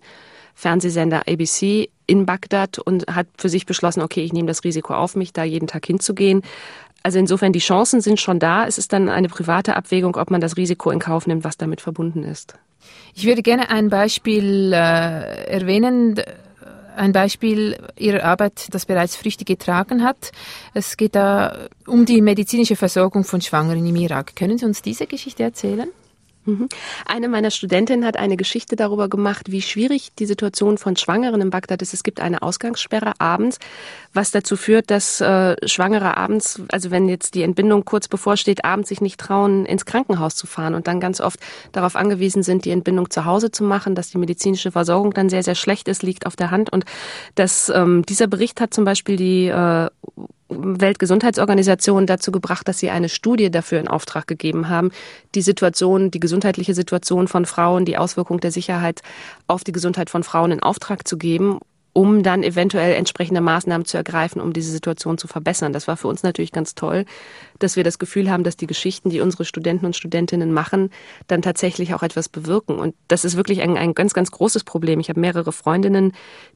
[0.56, 5.16] Fernsehsender ABC in Bagdad und hat für sich beschlossen, okay, ich nehme das Risiko auf
[5.16, 6.44] mich, da jeden Tag hinzugehen.
[7.04, 8.66] Also insofern, die Chancen sind schon da.
[8.66, 11.82] Es ist dann eine private Abwägung, ob man das Risiko in Kauf nimmt, was damit
[11.82, 12.56] verbunden ist.
[13.14, 16.16] Ich würde gerne ein Beispiel äh, erwähnen
[16.96, 20.32] ein Beispiel Ihrer Arbeit, das bereits Früchte getragen hat.
[20.74, 24.36] Es geht da um die medizinische Versorgung von Schwangeren im Irak.
[24.36, 25.90] Können Sie uns diese Geschichte erzählen?
[26.46, 26.68] Mhm.
[27.06, 31.50] Eine meiner Studentinnen hat eine Geschichte darüber gemacht, wie schwierig die Situation von Schwangeren in
[31.50, 31.94] Bagdad ist.
[31.94, 33.60] Es gibt eine Ausgangssperre abends,
[34.14, 38.90] was dazu führt, dass äh, Schwangere abends, also wenn jetzt die Entbindung kurz bevorsteht, abends
[38.90, 41.40] sich nicht trauen, ins Krankenhaus zu fahren und dann ganz oft
[41.72, 45.44] darauf angewiesen sind, die Entbindung zu Hause zu machen, dass die medizinische Versorgung dann sehr,
[45.44, 46.72] sehr schlecht ist, liegt auf der Hand.
[46.72, 46.86] Und
[47.36, 49.90] dass ähm, dieser Bericht hat zum Beispiel die äh,
[50.58, 54.92] Weltgesundheitsorganisation dazu gebracht, dass sie eine Studie dafür in Auftrag gegeben haben,
[55.36, 59.02] die Situation, die gesundheitliche Situation von Frauen, die Auswirkung der Sicherheit
[59.48, 61.60] auf die Gesundheit von Frauen in Auftrag zu geben
[61.94, 65.74] um dann eventuell entsprechende Maßnahmen zu ergreifen, um diese Situation zu verbessern.
[65.74, 67.06] Das war für uns natürlich ganz toll,
[67.60, 70.90] dass wir das Gefühl haben, dass die Geschichten, die unsere Studenten und Studentinnen machen,
[71.28, 72.78] dann tatsächlich auch etwas bewirken.
[72.78, 75.00] Und das ist wirklich ein, ein ganz, ganz großes Problem.
[75.00, 76.14] Ich habe mehrere Freundinnen,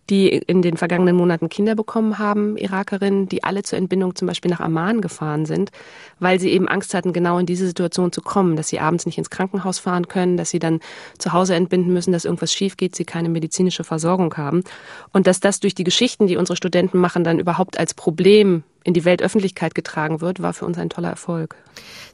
[0.10, 4.50] die in den vergangenen Monaten Kinder bekommen haben, Irakerinnen, die alle zur Entbindung zum Beispiel
[4.50, 5.72] nach Amman gefahren sind,
[6.20, 9.18] weil sie eben Angst hatten, genau in diese Situation zu kommen, dass sie abends nicht
[9.18, 10.80] ins Krankenhaus fahren können, dass sie dann
[11.18, 14.64] zu Hause entbinden müssen, dass irgendwas schief geht, sie keine medizinische Versorgung haben.
[15.12, 18.94] Und dass das durch die Geschichten, die unsere Studenten machen, dann überhaupt als Problem in
[18.94, 21.58] die Weltöffentlichkeit getragen wird, war für uns ein toller Erfolg.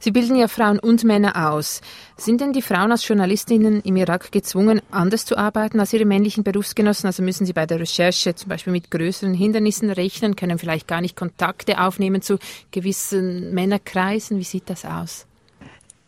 [0.00, 1.80] Sie bilden ja Frauen und Männer aus.
[2.16, 6.42] Sind denn die Frauen als Journalistinnen im Irak gezwungen, anders zu arbeiten als ihre männlichen
[6.42, 7.06] Berufsgenossen?
[7.06, 11.00] Also müssen sie bei der Recherche zum Beispiel mit größeren Hindernissen rechnen, können vielleicht gar
[11.00, 12.40] nicht Kontakte aufnehmen zu
[12.72, 14.40] gewissen Männerkreisen?
[14.40, 15.26] Wie sieht das aus?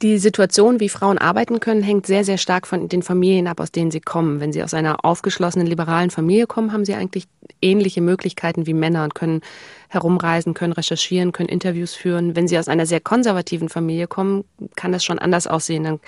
[0.03, 3.73] Die Situation, wie Frauen arbeiten können, hängt sehr, sehr stark von den Familien ab, aus
[3.73, 4.41] denen sie kommen.
[4.41, 7.25] Wenn sie aus einer aufgeschlossenen, liberalen Familie kommen, haben sie eigentlich
[7.63, 9.41] ähnliche Möglichkeiten wie Männer und können
[9.89, 12.37] herumreisen, können recherchieren, können Interviews führen.
[12.37, 15.85] Wenn sie aus einer sehr konservativen Familie kommen, kann das schon anders aussehen.
[15.85, 16.01] Dann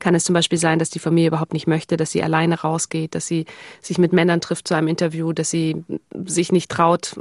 [0.00, 3.14] kann es zum Beispiel sein, dass die Familie überhaupt nicht möchte, dass sie alleine rausgeht,
[3.14, 3.44] dass sie
[3.80, 5.84] sich mit Männern trifft zu einem Interview, dass sie
[6.24, 7.20] sich nicht traut,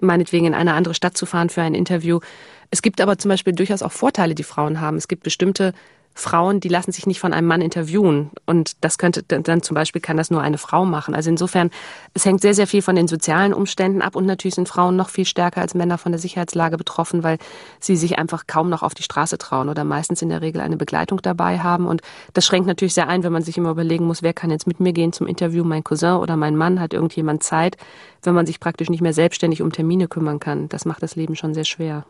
[0.00, 2.20] meinetwegen in eine andere Stadt zu fahren für ein Interview.
[2.70, 4.96] Es gibt aber zum Beispiel durchaus auch Vorteile, die Frauen haben.
[4.96, 5.72] Es gibt bestimmte
[6.18, 8.30] Frauen, die lassen sich nicht von einem Mann interviewen.
[8.46, 11.14] Und das könnte dann zum Beispiel kann das nur eine Frau machen.
[11.14, 11.70] Also insofern,
[12.14, 14.16] es hängt sehr, sehr viel von den sozialen Umständen ab.
[14.16, 17.36] Und natürlich sind Frauen noch viel stärker als Männer von der Sicherheitslage betroffen, weil
[17.80, 20.78] sie sich einfach kaum noch auf die Straße trauen oder meistens in der Regel eine
[20.78, 21.86] Begleitung dabei haben.
[21.86, 22.00] Und
[22.32, 24.80] das schränkt natürlich sehr ein, wenn man sich immer überlegen muss, wer kann jetzt mit
[24.80, 27.76] mir gehen zum Interview, mein Cousin oder mein Mann, hat irgendjemand Zeit,
[28.22, 30.70] wenn man sich praktisch nicht mehr selbstständig um Termine kümmern kann.
[30.70, 32.06] Das macht das Leben schon sehr schwer.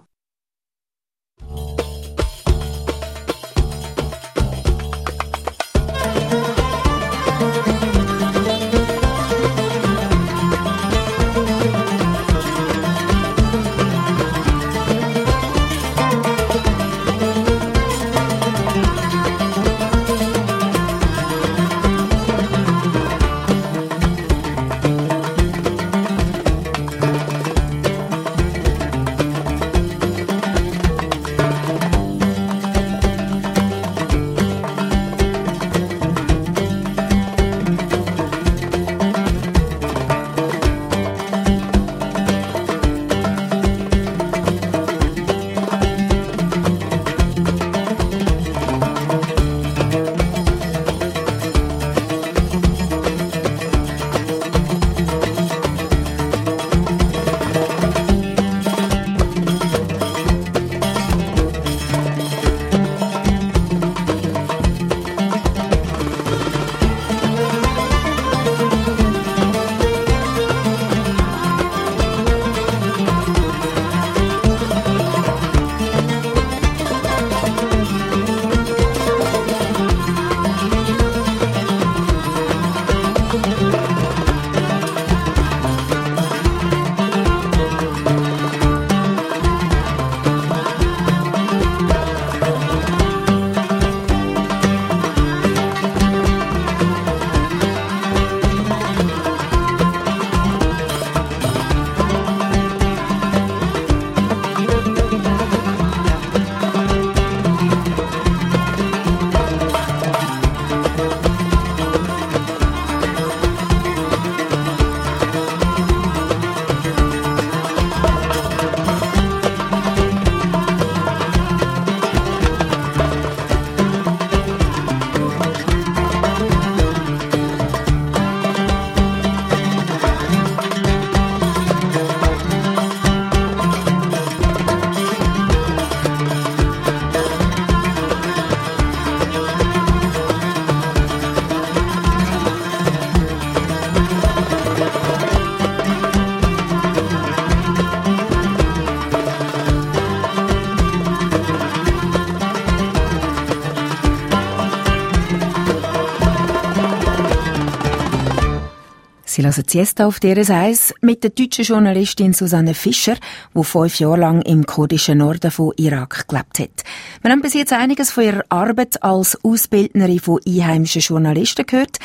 [159.46, 163.14] Lassen Siesta auf DRS 1 mit der deutschen Journalistin Susanne Fischer,
[163.54, 166.82] die fünf Jahre lang im kurdischen Norden von Irak gelebt hat.
[167.22, 171.98] Wir haben bis jetzt einiges von ihrer Arbeit als Ausbildnerin von einheimischen Journalisten gehört.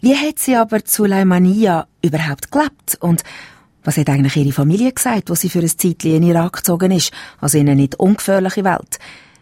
[0.00, 2.96] Wie hat sie aber zu Leimania überhaupt gelebt?
[3.00, 3.24] Und
[3.84, 7.12] was hat eigentlich ihre Familie gesagt, wo sie für ein Zeitchen in Irak gezogen ist?
[7.42, 8.98] Also in eine nicht ungefährliche Welt.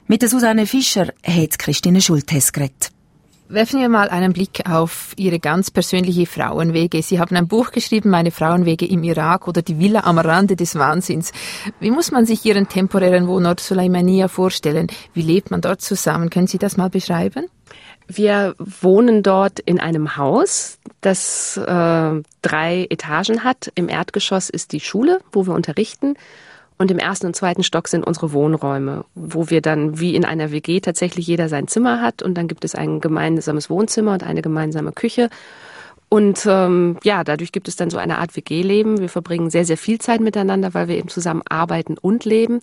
[0.08, 2.90] Mit der Susanne Fischer hat Christine Schultes geredet.
[3.50, 7.00] Werfen wir mal einen Blick auf Ihre ganz persönliche Frauenwege.
[7.00, 10.74] Sie haben ein Buch geschrieben, Meine Frauenwege im Irak oder die Villa am Rande des
[10.74, 11.32] Wahnsinns.
[11.80, 14.88] Wie muss man sich Ihren temporären Wohnort Suleimania vorstellen?
[15.14, 16.28] Wie lebt man dort zusammen?
[16.28, 17.46] Können Sie das mal beschreiben?
[18.06, 23.72] Wir wohnen dort in einem Haus, das äh, drei Etagen hat.
[23.74, 26.16] Im Erdgeschoss ist die Schule, wo wir unterrichten.
[26.78, 30.52] Und im ersten und zweiten Stock sind unsere Wohnräume, wo wir dann wie in einer
[30.52, 34.42] WG tatsächlich jeder sein Zimmer hat und dann gibt es ein gemeinsames Wohnzimmer und eine
[34.42, 35.28] gemeinsame Küche.
[36.08, 39.00] Und ähm, ja, dadurch gibt es dann so eine Art WG-Leben.
[39.00, 42.60] Wir verbringen sehr, sehr viel Zeit miteinander, weil wir eben zusammen arbeiten und leben.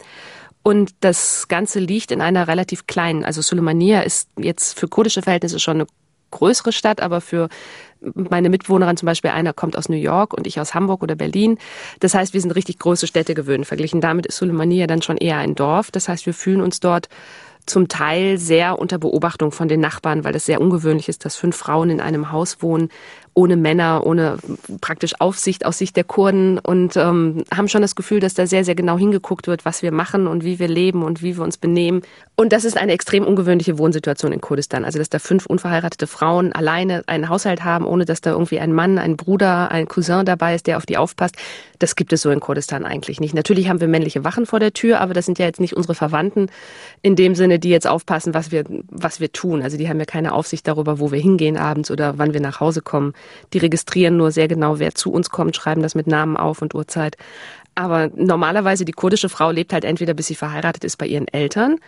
[0.63, 5.60] Und das Ganze liegt in einer relativ kleinen, also Sulemania ist jetzt für kurdische Verhältnisse
[5.60, 5.88] schon eine
[6.32, 7.49] größere Stadt, aber für
[8.13, 11.57] meine Mitbewohnerin zum Beispiel, einer kommt aus New York und ich aus Hamburg oder Berlin.
[11.99, 13.65] Das heißt, wir sind richtig große Städte gewöhnt.
[13.65, 15.91] Verglichen damit ist Suleimania dann schon eher ein Dorf.
[15.91, 17.09] Das heißt, wir fühlen uns dort
[17.65, 21.55] zum Teil sehr unter Beobachtung von den Nachbarn, weil es sehr ungewöhnlich ist, dass fünf
[21.55, 22.89] Frauen in einem Haus wohnen,
[23.35, 24.37] ohne Männer, ohne
[24.79, 28.63] praktisch Aufsicht aus Sicht der Kurden und ähm, haben schon das Gefühl, dass da sehr,
[28.63, 31.57] sehr genau hingeguckt wird, was wir machen und wie wir leben und wie wir uns
[31.57, 32.01] benehmen.
[32.37, 34.85] Und das ist eine extrem ungewöhnliche Wohnsituation in Kurdistan.
[34.85, 38.73] Also, dass da fünf unverheiratete Frauen alleine einen Haushalt haben, ohne dass da irgendwie ein
[38.73, 41.35] Mann, ein Bruder, ein Cousin dabei ist, der auf die aufpasst.
[41.79, 43.33] Das gibt es so in Kurdistan eigentlich nicht.
[43.33, 45.95] Natürlich haben wir männliche Wachen vor der Tür, aber das sind ja jetzt nicht unsere
[45.95, 46.47] Verwandten
[47.01, 49.61] in dem Sinne, die jetzt aufpassen, was wir, was wir tun.
[49.61, 52.61] Also, die haben ja keine Aufsicht darüber, wo wir hingehen abends oder wann wir nach
[52.61, 53.13] Hause kommen.
[53.53, 56.75] Die registrieren nur sehr genau, wer zu uns kommt, schreiben das mit Namen auf und
[56.75, 57.17] Uhrzeit.
[57.75, 61.79] Aber normalerweise die kurdische Frau lebt halt entweder bis sie verheiratet ist bei ihren Eltern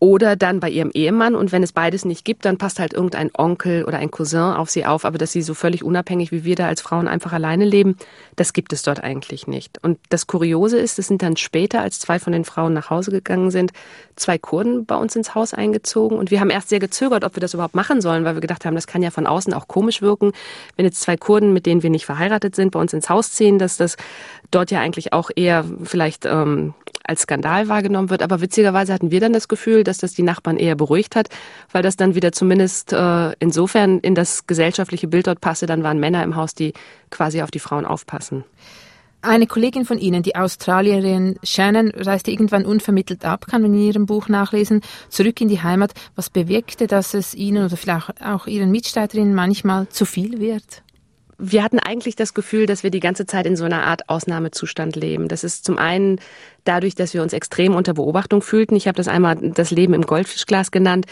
[0.00, 1.36] oder dann bei ihrem Ehemann.
[1.36, 4.70] Und wenn es beides nicht gibt, dann passt halt irgendein Onkel oder ein Cousin auf
[4.70, 5.04] sie auf.
[5.04, 7.96] Aber dass sie so völlig unabhängig wie wir da als Frauen einfach alleine leben,
[8.34, 9.78] das gibt es dort eigentlich nicht.
[9.84, 13.10] Und das Kuriose ist, es sind dann später, als zwei von den Frauen nach Hause
[13.10, 13.72] gegangen sind,
[14.16, 16.18] zwei Kurden bei uns ins Haus eingezogen.
[16.18, 18.64] Und wir haben erst sehr gezögert, ob wir das überhaupt machen sollen, weil wir gedacht
[18.64, 20.32] haben, das kann ja von außen auch komisch wirken,
[20.76, 23.58] wenn jetzt zwei Kurden, mit denen wir nicht verheiratet sind, bei uns ins Haus ziehen,
[23.58, 23.96] dass das
[24.50, 28.22] dort ja eigentlich auch eher vielleicht ähm, als Skandal wahrgenommen wird.
[28.22, 31.28] Aber witzigerweise hatten wir dann das Gefühl, dass das die Nachbarn eher beruhigt hat,
[31.72, 35.66] weil das dann wieder zumindest äh, insofern in das gesellschaftliche Bild dort passe.
[35.66, 36.72] Dann waren Männer im Haus, die
[37.10, 38.44] quasi auf die Frauen aufpassen.
[39.22, 44.06] Eine Kollegin von Ihnen, die Australierin Shannon, reiste irgendwann unvermittelt ab, kann man in Ihrem
[44.06, 45.92] Buch nachlesen, zurück in die Heimat.
[46.14, 50.82] Was bewirkte, dass es Ihnen oder vielleicht auch Ihren Mitstreiterinnen manchmal zu viel wird?
[51.40, 54.96] Wir hatten eigentlich das Gefühl, dass wir die ganze Zeit in so einer Art Ausnahmezustand
[54.96, 55.28] leben.
[55.28, 56.20] Das ist zum einen
[56.64, 58.76] dadurch, dass wir uns extrem unter Beobachtung fühlten.
[58.76, 61.06] Ich habe das einmal das Leben im Goldfischglas genannt.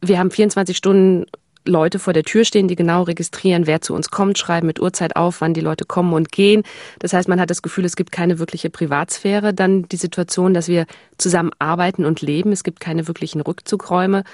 [0.00, 1.26] Wir haben 24 Stunden
[1.66, 5.16] Leute vor der Tür stehen, die genau registrieren, wer zu uns kommt, schreiben mit Uhrzeit
[5.16, 6.62] auf, wann die Leute kommen und gehen.
[7.00, 9.52] Das heißt, man hat das Gefühl, es gibt keine wirkliche Privatsphäre.
[9.52, 10.86] Dann die Situation, dass wir
[11.18, 12.52] zusammen arbeiten und leben.
[12.52, 14.24] Es gibt keine wirklichen Rückzugräume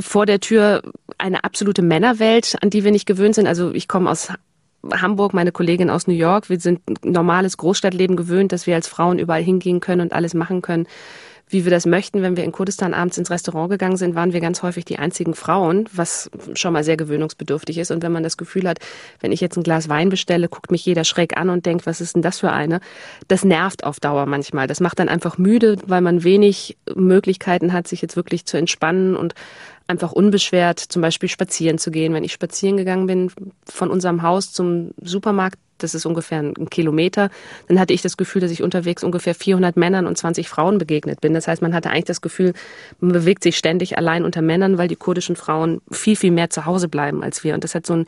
[0.00, 0.82] vor der Tür
[1.18, 3.46] eine absolute Männerwelt, an die wir nicht gewöhnt sind.
[3.46, 4.30] Also ich komme aus
[4.92, 6.48] Hamburg, meine Kollegin aus New York.
[6.48, 10.62] Wir sind normales Großstadtleben gewöhnt, dass wir als Frauen überall hingehen können und alles machen
[10.62, 10.86] können,
[11.48, 12.22] wie wir das möchten.
[12.22, 15.34] Wenn wir in Kurdistan abends ins Restaurant gegangen sind, waren wir ganz häufig die einzigen
[15.34, 17.90] Frauen, was schon mal sehr gewöhnungsbedürftig ist.
[17.90, 18.78] Und wenn man das Gefühl hat,
[19.20, 22.00] wenn ich jetzt ein Glas Wein bestelle, guckt mich jeder schräg an und denkt, was
[22.00, 22.80] ist denn das für eine?
[23.28, 24.66] Das nervt auf Dauer manchmal.
[24.66, 29.14] Das macht dann einfach müde, weil man wenig Möglichkeiten hat, sich jetzt wirklich zu entspannen
[29.14, 29.34] und
[29.86, 32.12] einfach unbeschwert zum Beispiel spazieren zu gehen.
[32.12, 33.30] Wenn ich spazieren gegangen bin
[33.64, 37.30] von unserem Haus zum Supermarkt, das ist ungefähr ein Kilometer,
[37.68, 41.20] dann hatte ich das Gefühl, dass ich unterwegs ungefähr 400 Männern und 20 Frauen begegnet
[41.20, 41.34] bin.
[41.34, 42.52] Das heißt, man hatte eigentlich das Gefühl,
[43.00, 46.66] man bewegt sich ständig allein unter Männern, weil die kurdischen Frauen viel, viel mehr zu
[46.66, 47.54] Hause bleiben als wir.
[47.54, 48.06] Und das hat so ein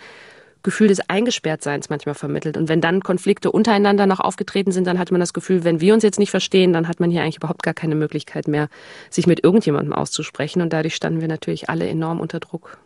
[0.62, 2.56] Gefühl des Eingesperrtseins manchmal vermittelt.
[2.56, 5.94] Und wenn dann Konflikte untereinander noch aufgetreten sind, dann hat man das Gefühl, wenn wir
[5.94, 8.68] uns jetzt nicht verstehen, dann hat man hier eigentlich überhaupt gar keine Möglichkeit mehr,
[9.08, 10.60] sich mit irgendjemandem auszusprechen.
[10.60, 12.78] Und dadurch standen wir natürlich alle enorm unter Druck.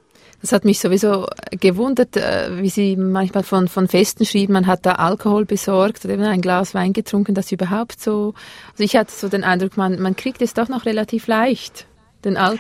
[0.43, 4.85] Das hat mich sowieso gewundert, äh, wie Sie manchmal von, von Festen schrieben, man hat
[4.85, 8.35] da Alkohol besorgt oder eben ein Glas Wein getrunken, das überhaupt so,
[8.73, 11.87] also ich hatte so den Eindruck, man, man kriegt es doch noch relativ leicht?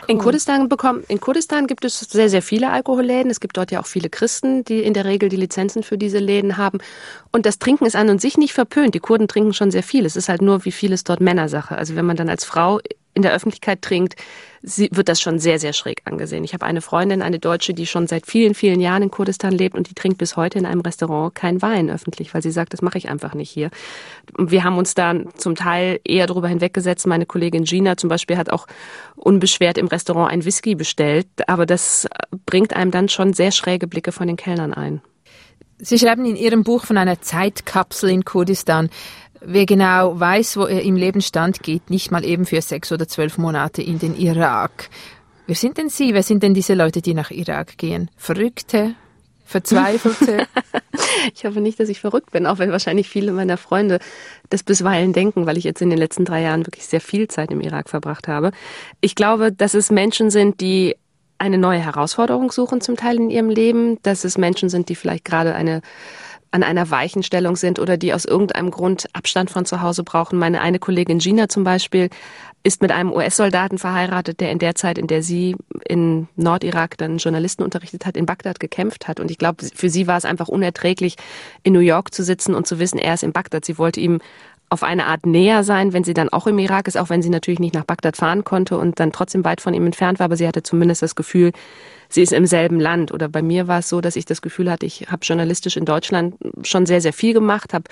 [0.08, 3.30] In Kurdistan, bekommen, in Kurdistan gibt es sehr, sehr viele Alkoholläden.
[3.30, 6.18] Es gibt dort ja auch viele Christen, die in der Regel die Lizenzen für diese
[6.18, 6.78] Läden haben.
[7.30, 8.96] Und das Trinken ist an und sich nicht verpönt.
[8.96, 10.04] Die Kurden trinken schon sehr viel.
[10.04, 11.76] Es ist halt nur, wie viel ist dort Männersache.
[11.76, 12.80] Also wenn man dann als Frau
[13.14, 14.16] in der Öffentlichkeit trinkt,
[14.62, 16.44] sie, wird das schon sehr, sehr schräg angesehen.
[16.44, 19.76] Ich habe eine Freundin, eine Deutsche, die schon seit vielen, vielen Jahren in Kurdistan lebt
[19.76, 22.82] und die trinkt bis heute in einem Restaurant kein Wein öffentlich, weil sie sagt, das
[22.82, 23.70] mache ich einfach nicht hier.
[24.38, 27.06] Wir haben uns da zum Teil eher darüber hinweggesetzt.
[27.06, 28.66] Meine Kollegin Gina zum Beispiel hat auch
[29.16, 32.06] unbeschwert im Restaurant ein Whisky bestellt, aber das
[32.46, 35.00] bringt einem dann schon sehr schräge Blicke von den Kellnern ein.
[35.78, 38.88] Sie schreiben in Ihrem Buch von einer Zeitkapsel in Kurdistan.
[39.44, 43.08] Wer genau weiß, wo er im Leben stand, geht nicht mal eben für sechs oder
[43.08, 44.88] zwölf Monate in den Irak.
[45.46, 46.14] Wer sind denn Sie?
[46.14, 48.10] Wer sind denn diese Leute, die nach Irak gehen?
[48.16, 48.94] Verrückte?
[49.44, 50.46] Verzweifelte?
[51.34, 53.98] ich hoffe nicht, dass ich verrückt bin, auch wenn wahrscheinlich viele meiner Freunde
[54.48, 57.50] das bisweilen denken, weil ich jetzt in den letzten drei Jahren wirklich sehr viel Zeit
[57.50, 58.52] im Irak verbracht habe.
[59.00, 60.96] Ich glaube, dass es Menschen sind, die
[61.38, 65.24] eine neue Herausforderung suchen, zum Teil in ihrem Leben, dass es Menschen sind, die vielleicht
[65.24, 65.82] gerade eine
[66.52, 70.38] an einer Weichenstellung sind oder die aus irgendeinem Grund Abstand von zu Hause brauchen.
[70.38, 72.10] Meine eine Kollegin Gina zum Beispiel
[72.62, 77.18] ist mit einem US-Soldaten verheiratet, der in der Zeit, in der sie in Nordirak dann
[77.18, 79.18] Journalisten unterrichtet hat, in Bagdad gekämpft hat.
[79.18, 81.16] Und ich glaube, für sie war es einfach unerträglich,
[81.64, 83.64] in New York zu sitzen und zu wissen, er ist in Bagdad.
[83.64, 84.20] Sie wollte ihm
[84.72, 87.28] auf eine Art näher sein, wenn sie dann auch im Irak ist, auch wenn sie
[87.28, 90.36] natürlich nicht nach Bagdad fahren konnte und dann trotzdem weit von ihm entfernt war, aber
[90.36, 91.52] sie hatte zumindest das Gefühl,
[92.08, 93.12] sie ist im selben Land.
[93.12, 95.84] Oder bei mir war es so, dass ich das Gefühl hatte, ich habe journalistisch in
[95.84, 97.84] Deutschland schon sehr, sehr viel gemacht, habe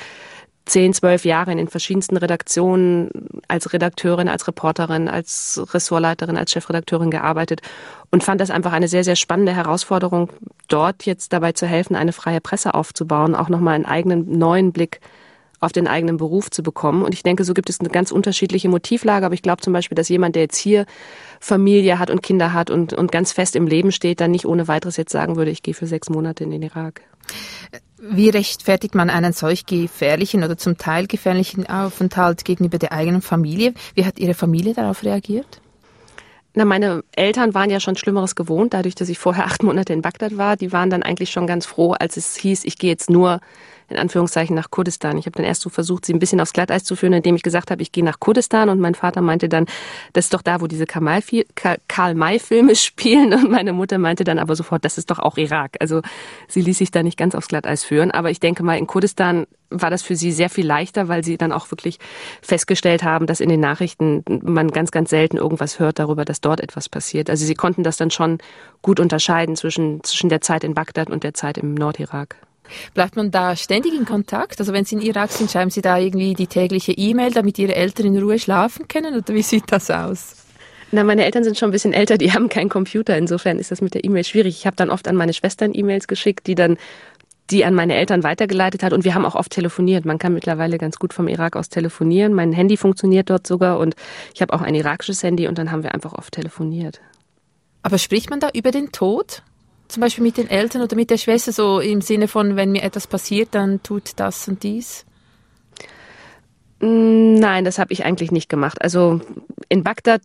[0.64, 3.10] zehn, zwölf Jahre in den verschiedensten Redaktionen
[3.46, 7.60] als Redakteurin, als Reporterin, als Ressortleiterin, als Chefredakteurin gearbeitet
[8.10, 10.30] und fand das einfach eine sehr, sehr spannende Herausforderung,
[10.68, 15.00] dort jetzt dabei zu helfen, eine freie Presse aufzubauen, auch nochmal einen eigenen neuen Blick
[15.60, 17.02] auf den eigenen Beruf zu bekommen.
[17.02, 19.26] Und ich denke, so gibt es eine ganz unterschiedliche Motivlage.
[19.26, 20.86] Aber ich glaube zum Beispiel, dass jemand, der jetzt hier
[21.38, 24.68] Familie hat und Kinder hat und, und ganz fest im Leben steht, dann nicht ohne
[24.68, 27.02] weiteres jetzt sagen würde, ich gehe für sechs Monate in den Irak.
[27.98, 33.74] Wie rechtfertigt man einen solch gefährlichen oder zum Teil gefährlichen Aufenthalt gegenüber der eigenen Familie?
[33.94, 35.60] Wie hat Ihre Familie darauf reagiert?
[36.54, 40.02] Na, meine Eltern waren ja schon Schlimmeres gewohnt, dadurch, dass ich vorher acht Monate in
[40.02, 40.56] Bagdad war.
[40.56, 43.40] Die waren dann eigentlich schon ganz froh, als es hieß, ich gehe jetzt nur
[43.90, 45.18] in Anführungszeichen nach Kurdistan.
[45.18, 47.42] Ich habe dann erst so versucht, sie ein bisschen aufs Glatteis zu führen, indem ich
[47.42, 49.66] gesagt habe, ich gehe nach Kurdistan und mein Vater meinte dann,
[50.12, 54.84] das ist doch da, wo diese Karl-May-Filme spielen und meine Mutter meinte dann aber sofort,
[54.84, 55.76] das ist doch auch Irak.
[55.80, 56.02] Also
[56.48, 59.46] sie ließ sich da nicht ganz aufs Glatteis führen, aber ich denke mal, in Kurdistan
[59.70, 61.98] war das für sie sehr viel leichter, weil sie dann auch wirklich
[62.42, 66.60] festgestellt haben, dass in den Nachrichten man ganz, ganz selten irgendwas hört darüber, dass dort
[66.60, 67.30] etwas passiert.
[67.30, 68.38] Also sie konnten das dann schon
[68.82, 72.36] gut unterscheiden zwischen, zwischen der Zeit in Bagdad und der Zeit im Nordirak.
[72.94, 74.60] Bleibt man da ständig in Kontakt?
[74.60, 77.74] Also wenn Sie in Irak sind, schreiben Sie da irgendwie die tägliche E-Mail, damit Ihre
[77.74, 79.14] Eltern in Ruhe schlafen können?
[79.14, 80.36] Oder wie sieht das aus?
[80.92, 83.16] Na, meine Eltern sind schon ein bisschen älter, die haben keinen Computer.
[83.16, 84.56] Insofern ist das mit der E-Mail schwierig.
[84.58, 86.78] Ich habe dann oft an meine Schwestern E-Mails geschickt, die dann
[87.50, 90.04] die an meine Eltern weitergeleitet hat und wir haben auch oft telefoniert.
[90.04, 92.32] Man kann mittlerweile ganz gut vom Irak aus telefonieren.
[92.32, 93.96] Mein Handy funktioniert dort sogar und
[94.34, 97.00] ich habe auch ein irakisches Handy und dann haben wir einfach oft telefoniert.
[97.82, 99.42] Aber spricht man da über den Tod?
[99.90, 102.82] Zum Beispiel mit den Eltern oder mit der Schwester, so im Sinne von, wenn mir
[102.82, 105.04] etwas passiert, dann tut das und dies?
[106.80, 108.80] Mm, nein, das habe ich eigentlich nicht gemacht.
[108.80, 109.20] Also
[109.68, 110.22] in Bagdad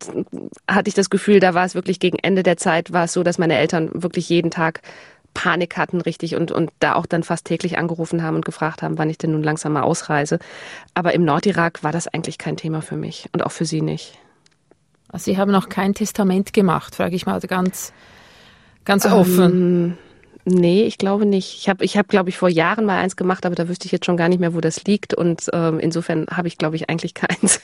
[0.68, 3.24] hatte ich das Gefühl, da war es wirklich gegen Ende der Zeit, war es so,
[3.24, 4.82] dass meine Eltern wirklich jeden Tag
[5.34, 8.97] Panik hatten, richtig, und, und da auch dann fast täglich angerufen haben und gefragt haben,
[8.97, 10.39] wann ich denn nun langsam mal ausreise.
[10.93, 14.18] Aber im Nordirak war das eigentlich kein Thema für mich und auch für sie nicht.
[15.09, 17.93] Also Sie haben noch kein Testament gemacht, frage ich mal ganz
[18.86, 19.43] Ganz offen.
[19.43, 19.97] Ähm,
[20.45, 21.57] nee, ich glaube nicht.
[21.57, 23.91] Ich habe, ich hab, glaube ich, vor Jahren mal eins gemacht, aber da wüsste ich
[23.91, 25.13] jetzt schon gar nicht mehr, wo das liegt.
[25.13, 27.59] Und ähm, insofern habe ich, glaube ich, eigentlich keins.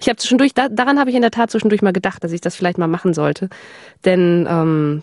[0.00, 2.40] Ich habe zwischendurch, da, daran habe ich in der Tat zwischendurch mal gedacht, dass ich
[2.40, 3.48] das vielleicht mal machen sollte.
[4.04, 5.02] Denn ähm,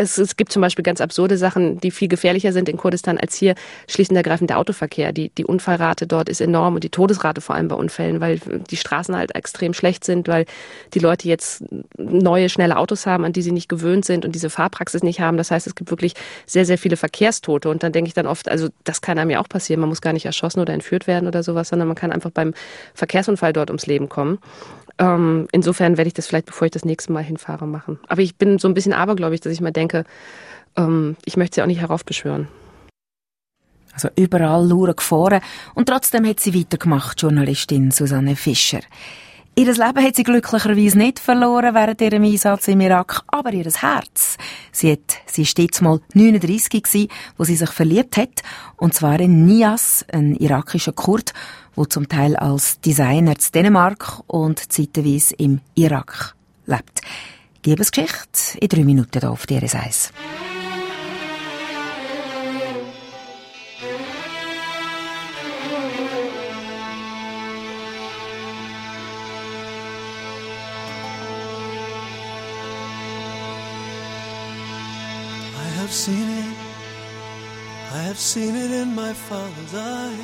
[0.00, 3.34] es, es gibt zum Beispiel ganz absurde Sachen, die viel gefährlicher sind in Kurdistan als
[3.34, 3.54] hier.
[3.88, 5.12] Schlicht und ergreifend der Autoverkehr.
[5.12, 8.40] Die, die Unfallrate dort ist enorm und die Todesrate vor allem bei Unfällen, weil
[8.70, 10.46] die Straßen halt extrem schlecht sind, weil
[10.94, 11.64] die Leute jetzt
[11.98, 15.36] neue, schnelle Autos haben, an die sie nicht gewöhnt sind und diese Fahrpraxis nicht haben.
[15.36, 16.14] Das heißt, es gibt wirklich
[16.46, 17.68] sehr, sehr viele Verkehrstote.
[17.68, 19.80] Und dann denke ich dann oft, also das kann einem ja auch passieren.
[19.80, 22.54] Man muss gar nicht erschossen oder entführt werden oder sowas, sondern man kann einfach beim
[22.94, 24.38] Verkehrsunfall dort ums Leben kommen.
[25.00, 27.98] Ähm, insofern werde ich das vielleicht, bevor ich das nächste Mal hinfahre, machen.
[28.06, 30.04] Aber ich bin so ein bisschen abergläubig, dass ich mal denke,
[30.76, 32.48] ähm, ich möchte sie auch nicht heraufbeschwören.
[33.94, 35.40] Also überall lauern Gefahren.
[35.74, 38.80] Und trotzdem hat sie weitergemacht, Journalistin Susanne Fischer.
[39.60, 44.38] Ihr Leben hat sie glücklicherweise nicht verloren während ihrem Einsatz im Irak, aber ihr Herz.
[44.72, 48.40] Sie, hat, sie ist jetzt mal 39 gewesen, wo sie sich verliebt hat,
[48.78, 51.34] und zwar in Nias, ein irakischer Kurd,
[51.74, 56.34] wo zum Teil als Designer zu Dänemark und zeitweise im Irak
[56.64, 57.02] lebt.
[57.66, 60.12] Liebesgeschichte in drei Minuten hier auf DRS 1.
[78.10, 80.16] Have seen it in my father's eyes.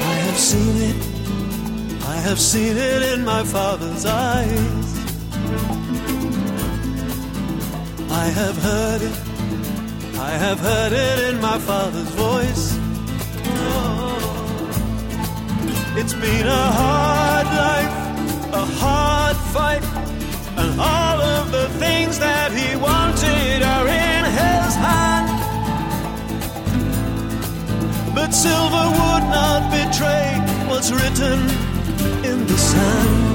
[0.00, 0.96] I have seen it.
[2.02, 4.98] I have seen it in my father's eyes.
[8.10, 9.33] I have heard it.
[10.18, 12.78] I have heard it in my father's voice.
[15.96, 19.84] It's been a hard life, a hard fight,
[20.56, 25.28] and all of the things that he wanted are in his hand.
[28.14, 31.40] But silver would not betray what's written
[32.24, 33.33] in the sand.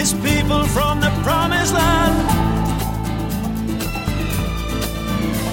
[0.00, 2.16] His people from the promised land.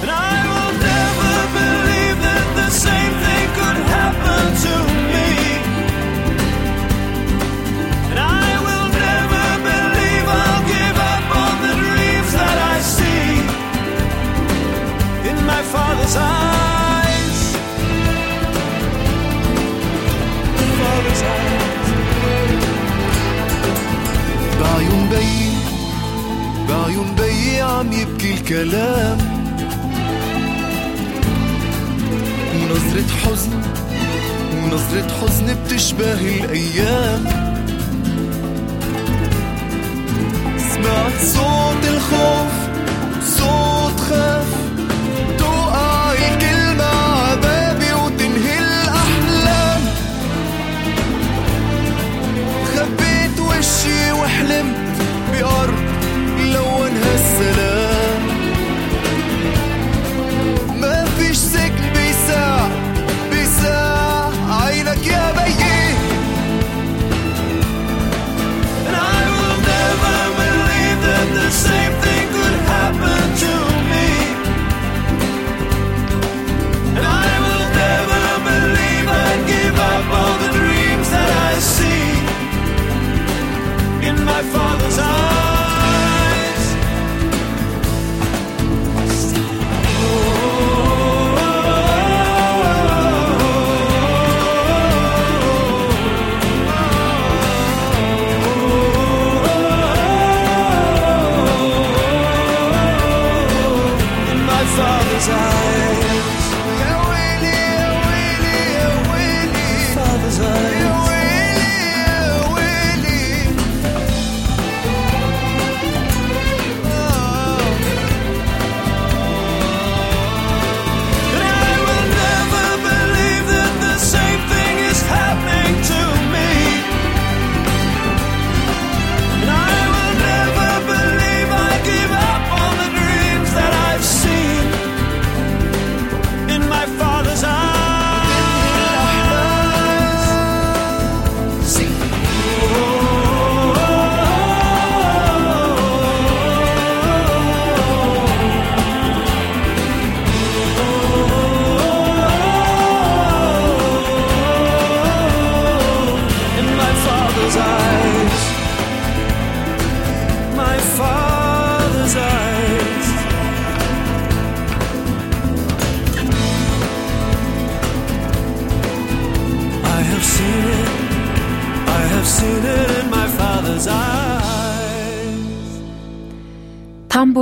[0.01, 4.75] And I will never believe that the same thing could happen to
[5.13, 5.31] me.
[8.11, 13.27] And I will never believe I'll give up on the dreams that I see
[15.29, 16.46] in my father's eyes.
[27.77, 29.17] عم يبكي الكلام.
[32.55, 33.51] ونظرة حزن
[34.53, 37.23] ونظرة حزن بتشبه الأيام.
[40.57, 42.53] سمعت صوت الخوف
[43.37, 44.56] صوت خاف.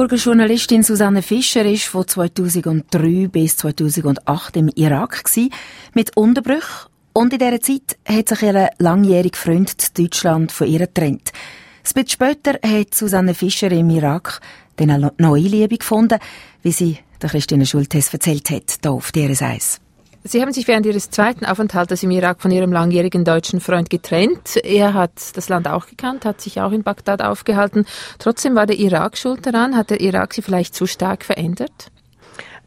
[0.05, 5.49] Die Hamburger Journalistin Susanne Fischer ist von 2003 bis 2008 im Irak gsi,
[5.95, 6.91] mit Unterbrüchen.
[7.11, 11.31] Und in dieser Zeit hat sich ihr langjähriger Freund Deutschland von ihr getrennt.
[11.33, 14.41] Ein bisschen später hat Susanne Fischer im Irak
[14.79, 16.19] eine neue Liebe gefunden,
[16.61, 19.81] wie sie der Christine Schultes erzählt hat, hier auf DRS 1.
[20.27, 24.55] Sie haben sich während Ihres zweiten Aufenthaltes im Irak von Ihrem langjährigen deutschen Freund getrennt.
[24.63, 27.85] Er hat das Land auch gekannt, hat sich auch in Bagdad aufgehalten.
[28.17, 29.77] Trotzdem war der Irak schuld daran.
[29.77, 31.91] Hat der Irak Sie vielleicht zu stark verändert?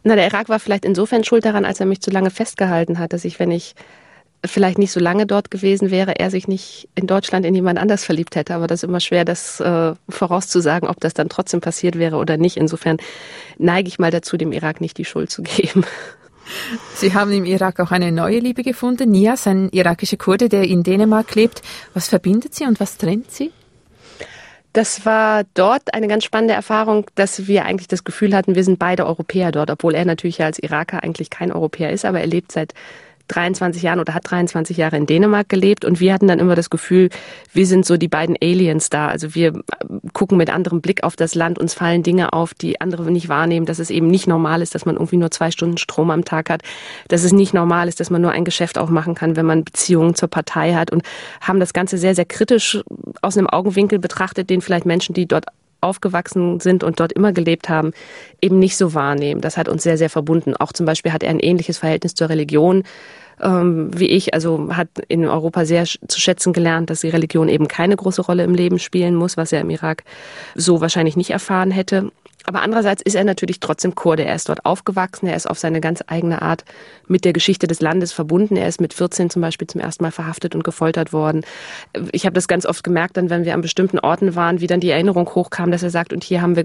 [0.04, 3.12] Na, der Irak war vielleicht insofern schuld daran, als er mich zu lange festgehalten hat,
[3.12, 3.74] dass ich, wenn ich
[4.46, 8.04] vielleicht nicht so lange dort gewesen wäre, er sich nicht in Deutschland in jemand anders
[8.04, 8.54] verliebt hätte.
[8.54, 12.36] Aber das ist immer schwer, das äh, vorauszusagen, ob das dann trotzdem passiert wäre oder
[12.36, 12.56] nicht.
[12.56, 12.98] Insofern
[13.58, 15.84] neige ich mal dazu, dem Irak nicht die Schuld zu geben.
[16.94, 19.10] Sie haben im Irak auch eine neue Liebe gefunden.
[19.10, 21.62] Nias, ein irakischer Kurde, der in Dänemark lebt.
[21.94, 23.52] Was verbindet Sie und was trennt Sie?
[24.72, 28.78] Das war dort eine ganz spannende Erfahrung, dass wir eigentlich das Gefühl hatten, wir sind
[28.78, 32.52] beide Europäer dort, obwohl er natürlich als Iraker eigentlich kein Europäer ist, aber er lebt
[32.52, 32.74] seit
[33.28, 36.70] 23 Jahren oder hat 23 Jahre in Dänemark gelebt und wir hatten dann immer das
[36.70, 37.10] Gefühl,
[37.52, 39.08] wir sind so die beiden Aliens da.
[39.08, 39.62] Also wir äh,
[40.12, 43.66] gucken mit anderem Blick auf das Land, uns fallen Dinge auf, die andere nicht wahrnehmen,
[43.66, 46.50] dass es eben nicht normal ist, dass man irgendwie nur zwei Stunden Strom am Tag
[46.50, 46.62] hat,
[47.08, 50.14] dass es nicht normal ist, dass man nur ein Geschäft aufmachen kann, wenn man Beziehungen
[50.14, 51.02] zur Partei hat und
[51.40, 52.80] haben das Ganze sehr, sehr kritisch
[53.22, 55.46] aus einem Augenwinkel betrachtet, den vielleicht Menschen, die dort
[55.80, 57.92] aufgewachsen sind und dort immer gelebt haben,
[58.40, 59.40] eben nicht so wahrnehmen.
[59.40, 60.56] Das hat uns sehr, sehr verbunden.
[60.56, 62.84] Auch zum Beispiel hat er ein ähnliches Verhältnis zur Religion
[63.42, 67.68] ähm, wie ich, also hat in Europa sehr zu schätzen gelernt, dass die Religion eben
[67.68, 70.04] keine große Rolle im Leben spielen muss, was er im Irak
[70.54, 72.10] so wahrscheinlich nicht erfahren hätte.
[72.48, 74.24] Aber andererseits ist er natürlich trotzdem Kurde.
[74.24, 76.64] Er ist dort aufgewachsen, er ist auf seine ganz eigene Art
[77.06, 78.56] mit der Geschichte des Landes verbunden.
[78.56, 81.42] Er ist mit 14 zum Beispiel zum ersten Mal verhaftet und gefoltert worden.
[82.10, 84.80] Ich habe das ganz oft gemerkt, dann, wenn wir an bestimmten Orten waren, wie dann
[84.80, 86.64] die Erinnerung hochkam, dass er sagt, und hier haben wir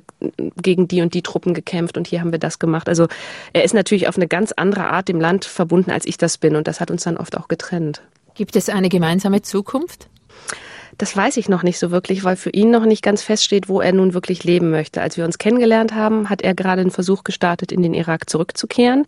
[0.62, 2.88] gegen die und die Truppen gekämpft und hier haben wir das gemacht.
[2.88, 3.08] Also
[3.52, 6.56] er ist natürlich auf eine ganz andere Art dem Land verbunden, als ich das bin.
[6.56, 8.02] Und das hat uns dann oft auch getrennt.
[8.36, 10.08] Gibt es eine gemeinsame Zukunft?
[10.98, 13.82] Das weiß ich noch nicht so wirklich, weil für ihn noch nicht ganz feststeht, wo
[13.82, 15.02] er nun wirklich leben möchte.
[15.02, 19.06] Als wir uns kennengelernt haben, hat er gerade einen Versuch gestartet, in den Irak zurückzukehren.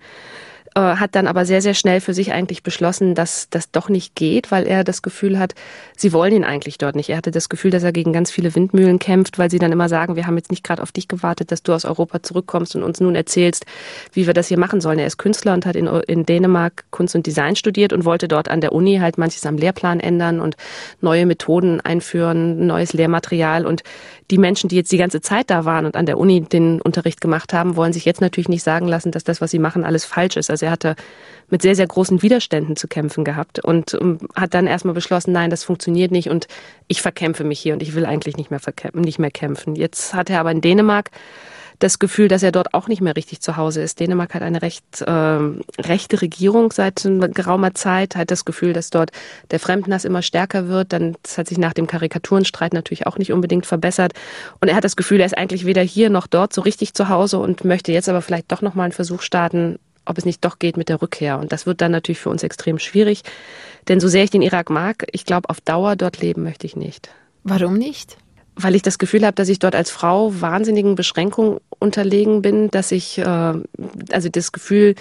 [0.78, 4.13] Äh, hat dann aber sehr, sehr schnell für sich eigentlich beschlossen, dass das doch nicht
[4.13, 5.55] geht, weil er das Gefühl hat,
[5.95, 7.09] sie wollen ihn eigentlich dort nicht.
[7.09, 9.88] Er hatte das Gefühl, dass er gegen ganz viele Windmühlen kämpft, weil sie dann immer
[9.88, 12.84] sagen, wir haben jetzt nicht gerade auf dich gewartet, dass du aus Europa zurückkommst und
[12.84, 13.65] uns nun erzählst,
[14.11, 14.99] wie wir das hier machen sollen.
[14.99, 18.49] Er ist Künstler und hat in, in Dänemark Kunst und Design studiert und wollte dort
[18.49, 20.57] an der Uni halt manches am Lehrplan ändern und
[20.99, 23.84] neue Methoden einführen, neues Lehrmaterial und
[24.32, 27.21] die Menschen, die jetzt die ganze Zeit da waren und an der Uni den Unterricht
[27.21, 30.03] gemacht haben, wollen sich jetzt natürlich nicht sagen lassen, dass das, was sie machen, alles
[30.03, 30.49] falsch ist.
[30.49, 30.95] Also er hatte
[31.49, 35.49] mit sehr, sehr großen Widerständen zu kämpfen gehabt und um, hat dann erstmal beschlossen, nein,
[35.49, 36.47] das funktioniert nicht und
[36.88, 38.59] ich verkämpfe mich hier und ich will eigentlich nicht mehr,
[38.93, 39.76] nicht mehr kämpfen.
[39.76, 41.11] Jetzt hat er aber in Dänemark
[41.80, 43.99] das Gefühl, dass er dort auch nicht mehr richtig zu Hause ist.
[43.99, 49.11] Dänemark hat eine recht äh, rechte Regierung seit geraumer Zeit, hat das Gefühl, dass dort
[49.51, 50.93] der Fremdenhass immer stärker wird.
[50.93, 54.13] Dann das hat sich nach dem Karikaturenstreit natürlich auch nicht unbedingt verbessert.
[54.61, 57.09] Und er hat das Gefühl, er ist eigentlich weder hier noch dort so richtig zu
[57.09, 60.60] Hause und möchte jetzt aber vielleicht doch nochmal einen Versuch starten, ob es nicht doch
[60.60, 61.39] geht mit der Rückkehr.
[61.39, 63.24] Und das wird dann natürlich für uns extrem schwierig.
[63.88, 66.76] Denn so sehr ich den Irak mag, ich glaube, auf Dauer dort leben möchte ich
[66.76, 67.10] nicht.
[67.43, 68.18] Warum nicht?
[68.56, 72.91] weil ich das Gefühl habe, dass ich dort als Frau wahnsinnigen Beschränkungen unterlegen bin, dass
[72.91, 74.95] ich äh, also das Gefühl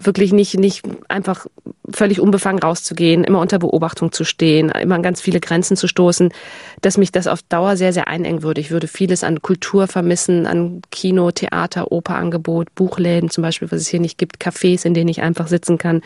[0.00, 1.46] wirklich nicht nicht einfach
[1.92, 6.32] völlig unbefangen rauszugehen, immer unter Beobachtung zu stehen, immer an ganz viele Grenzen zu stoßen,
[6.80, 8.60] dass mich das auf Dauer sehr sehr einengen würde.
[8.60, 13.88] Ich würde vieles an Kultur vermissen, an Kino, Theater, Operangebot, Buchläden zum Beispiel, was es
[13.88, 16.02] hier nicht gibt, Cafés, in denen ich einfach sitzen kann.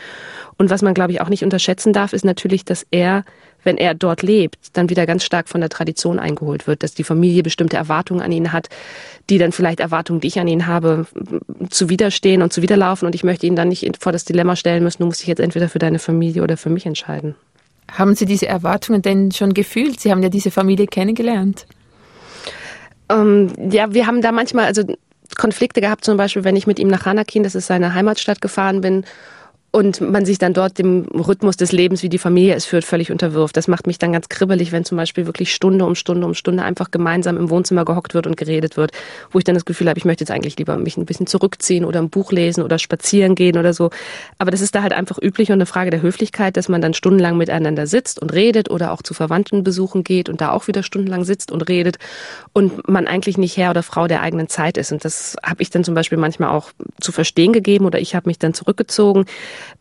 [0.57, 3.23] Und was man glaube ich auch nicht unterschätzen darf, ist natürlich, dass er
[3.65, 7.03] wenn er dort lebt, dann wieder ganz stark von der Tradition eingeholt wird, dass die
[7.03, 8.69] Familie bestimmte Erwartungen an ihn hat,
[9.29, 11.07] die dann vielleicht Erwartungen, die ich an ihn habe,
[11.69, 14.83] zu widerstehen und zu widerlaufen und ich möchte ihn dann nicht vor das Dilemma stellen
[14.83, 17.35] müssen, du musst dich jetzt entweder für deine Familie oder für mich entscheiden.
[17.91, 19.99] Haben Sie diese Erwartungen denn schon gefühlt?
[19.99, 21.65] Sie haben ja diese Familie kennengelernt.
[23.09, 24.83] Ähm, ja, wir haben da manchmal also
[25.37, 28.81] Konflikte gehabt, zum Beispiel, wenn ich mit ihm nach Hanakin, das ist seine Heimatstadt, gefahren
[28.81, 29.05] bin
[29.75, 33.11] und man sich dann dort dem Rhythmus des Lebens, wie die Familie es führt, völlig
[33.11, 33.57] unterwirft.
[33.57, 36.63] Das macht mich dann ganz kribbelig, wenn zum Beispiel wirklich Stunde um Stunde um Stunde
[36.63, 38.91] einfach gemeinsam im Wohnzimmer gehockt wird und geredet wird,
[39.31, 41.83] wo ich dann das Gefühl habe, ich möchte jetzt eigentlich lieber mich ein bisschen zurückziehen
[41.83, 43.89] oder ein Buch lesen oder spazieren gehen oder so.
[44.37, 46.93] Aber das ist da halt einfach üblich und eine Frage der Höflichkeit, dass man dann
[46.93, 51.25] stundenlang miteinander sitzt und redet oder auch zu Verwandtenbesuchen geht und da auch wieder stundenlang
[51.25, 51.97] sitzt und redet
[52.53, 54.93] und man eigentlich nicht Herr oder Frau der eigenen Zeit ist.
[54.93, 56.71] Und das habe ich dann zum Beispiel manchmal auch
[57.01, 59.25] zu verstehen gegeben oder ich habe mich dann zurückgezogen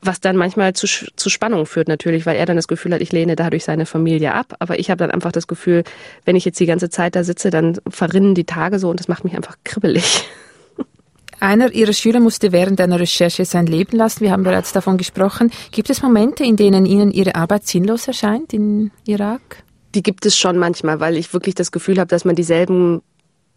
[0.01, 3.13] was dann manchmal zu, zu Spannungen führt natürlich, weil er dann das Gefühl hat, ich
[3.13, 4.55] lehne dadurch seine Familie ab.
[4.59, 5.85] Aber ich habe dann einfach das Gefühl,
[6.25, 9.09] wenn ich jetzt die ganze Zeit da sitze, dann verrinnen die Tage so und das
[9.09, 10.25] macht mich einfach kribbelig.
[11.41, 14.21] Einer Ihrer Schüler musste während einer Recherche sein Leben lassen.
[14.21, 15.51] Wir haben bereits davon gesprochen.
[15.73, 19.63] Gibt es Momente, in denen Ihnen Ihre Arbeit sinnlos erscheint in Irak?
[19.95, 23.03] Die gibt es schon manchmal, weil ich wirklich das Gefühl habe, dass man dieselben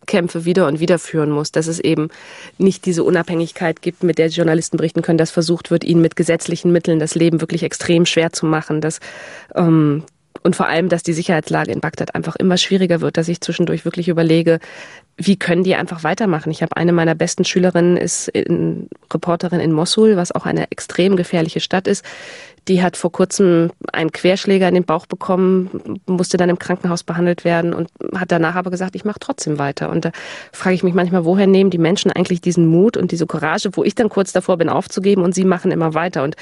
[0.06, 2.10] Kämpfe wieder und wieder führen muss, dass es eben
[2.58, 6.72] nicht diese Unabhängigkeit gibt, mit der Journalisten berichten können, dass versucht wird, ihnen mit gesetzlichen
[6.72, 9.00] Mitteln das Leben wirklich extrem schwer zu machen, dass
[9.56, 10.04] ähm,
[10.48, 13.84] Und vor allem, dass die Sicherheitslage in Bagdad einfach immer schwieriger wird, dass ich zwischendurch
[13.84, 14.60] wirklich überlege,
[15.18, 16.52] wie können die einfach weitermachen?
[16.52, 21.18] Ich habe eine meiner besten Schülerinnen ist in, Reporterin in Mosul, was auch eine extrem
[21.18, 22.06] gefährliche Stadt ist.
[22.70, 27.44] Die hat vor kurzem einen Querschläger in den Bauch bekommen, musste dann im Krankenhaus behandelt
[27.44, 29.90] werden und hat danach aber gesagt, ich mache trotzdem weiter.
[29.90, 30.12] Und da
[30.54, 33.84] frage ich mich manchmal, woher nehmen die Menschen eigentlich diesen Mut und diese Courage, wo
[33.84, 36.24] ich dann kurz davor bin aufzugeben und sie machen immer weiter.
[36.24, 36.38] Und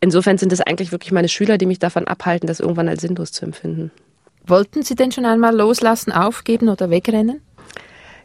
[0.00, 3.32] insofern sind es eigentlich wirklich meine Schüler, die mich davon abhalten, das irgendwann als sinnlos
[3.32, 3.90] zu empfinden.
[4.46, 7.42] Wollten Sie denn schon einmal loslassen, aufgeben oder wegrennen?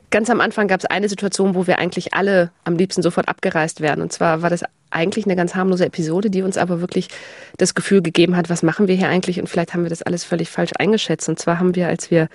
[0.09, 3.82] Ganz am Anfang gab es eine Situation, wo wir eigentlich alle am liebsten sofort abgereist
[3.82, 3.99] wären.
[3.99, 7.07] Und zwar war das eigentlich eine ganz harmlose Episode, die uns aber wirklich
[7.57, 9.39] das Gefühl gegeben hat, was machen wir hier eigentlich?
[9.39, 11.28] Und vielleicht haben wir das alles völlig falsch eingeschätzt.
[11.30, 12.30] Und zwar haben wir, als wir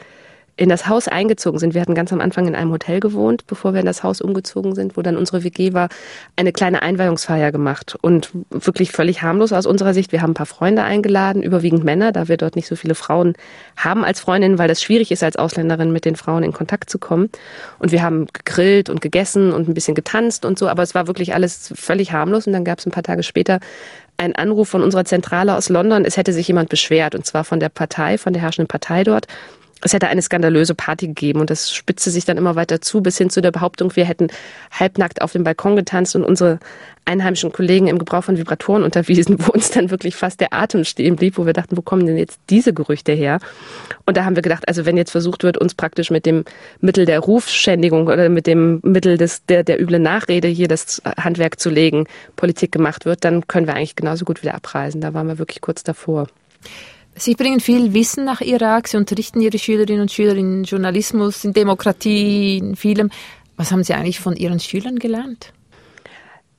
[0.58, 1.74] in das Haus eingezogen sind.
[1.74, 4.74] Wir hatten ganz am Anfang in einem Hotel gewohnt, bevor wir in das Haus umgezogen
[4.74, 5.88] sind, wo dann unsere WG war,
[6.34, 10.10] eine kleine Einweihungsfeier gemacht und wirklich völlig harmlos aus unserer Sicht.
[10.10, 13.34] Wir haben ein paar Freunde eingeladen, überwiegend Männer, da wir dort nicht so viele Frauen
[13.76, 16.98] haben als Freundinnen, weil das schwierig ist, als Ausländerin mit den Frauen in Kontakt zu
[16.98, 17.30] kommen.
[17.78, 21.06] Und wir haben gegrillt und gegessen und ein bisschen getanzt und so, aber es war
[21.06, 22.48] wirklich alles völlig harmlos.
[22.48, 23.60] Und dann gab es ein paar Tage später
[24.16, 27.60] einen Anruf von unserer Zentrale aus London, es hätte sich jemand beschwert, und zwar von
[27.60, 29.28] der Partei, von der herrschenden Partei dort,
[29.82, 33.18] es hätte eine skandalöse Party gegeben und das spitzte sich dann immer weiter zu, bis
[33.18, 34.28] hin zu der Behauptung, wir hätten
[34.72, 36.58] halbnackt auf dem Balkon getanzt und unsere
[37.04, 41.16] einheimischen Kollegen im Gebrauch von Vibratoren unterwiesen, wo uns dann wirklich fast der Atem stehen
[41.16, 43.38] blieb, wo wir dachten, wo kommen denn jetzt diese Gerüchte her?
[44.04, 46.44] Und da haben wir gedacht, also wenn jetzt versucht wird, uns praktisch mit dem
[46.80, 51.58] Mittel der Rufschändigung oder mit dem Mittel des, der, der üblen Nachrede hier das Handwerk
[51.58, 52.06] zu legen,
[52.36, 55.00] Politik gemacht wird, dann können wir eigentlich genauso gut wieder abreisen.
[55.00, 56.28] Da waren wir wirklich kurz davor.
[57.18, 58.88] Sie bringen viel Wissen nach Irak.
[58.88, 63.10] Sie unterrichten Ihre Schülerinnen und Schüler in Journalismus, in Demokratie, in vielem.
[63.56, 65.52] Was haben Sie eigentlich von Ihren Schülern gelernt?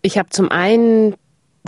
[0.02, 1.16] Ich habe zum einen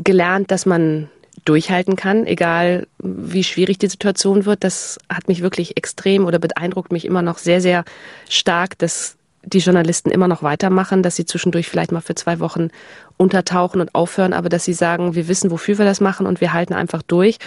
[0.04, 1.10] gelernt, dass man
[1.46, 4.64] durchhalten kann, egal wie schwierig die Situation wird.
[4.64, 7.86] Das hat mich wirklich extrem oder beeindruckt mich immer noch sehr, sehr
[8.30, 12.70] stark, dass die Journalisten immer noch weitermachen, dass sie zwischendurch vielleicht mal für zwei Wochen
[13.18, 16.54] untertauchen und aufhören, aber dass sie sagen, wir wissen, wofür wir das machen und wir
[16.54, 17.38] halten einfach durch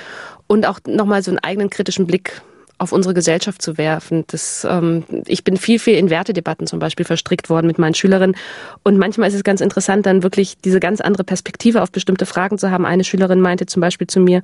[0.46, 2.42] und auch nochmal so einen eigenen kritischen Blick
[2.78, 4.24] auf unsere Gesellschaft zu werfen.
[4.26, 8.36] Das, ähm, ich bin viel, viel in Wertedebatten zum Beispiel verstrickt worden mit meinen Schülerinnen.
[8.82, 12.58] Und manchmal ist es ganz interessant, dann wirklich diese ganz andere Perspektive auf bestimmte Fragen
[12.58, 12.84] zu haben.
[12.84, 14.42] Eine Schülerin meinte zum Beispiel zu mir,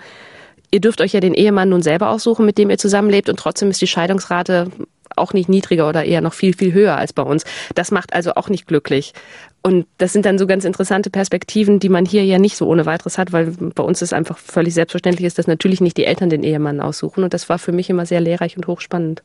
[0.70, 3.70] ihr dürft euch ja den Ehemann nun selber aussuchen, mit dem ihr zusammenlebt und trotzdem
[3.70, 4.70] ist die Scheidungsrate
[5.20, 7.44] auch nicht niedriger oder eher noch viel, viel höher als bei uns.
[7.74, 9.12] Das macht also auch nicht glücklich.
[9.62, 12.86] Und das sind dann so ganz interessante Perspektiven, die man hier ja nicht so ohne
[12.86, 16.30] weiteres hat, weil bei uns ist einfach völlig selbstverständlich ist, dass natürlich nicht die Eltern
[16.30, 17.24] den Ehemann aussuchen.
[17.24, 19.22] Und das war für mich immer sehr lehrreich und hochspannend.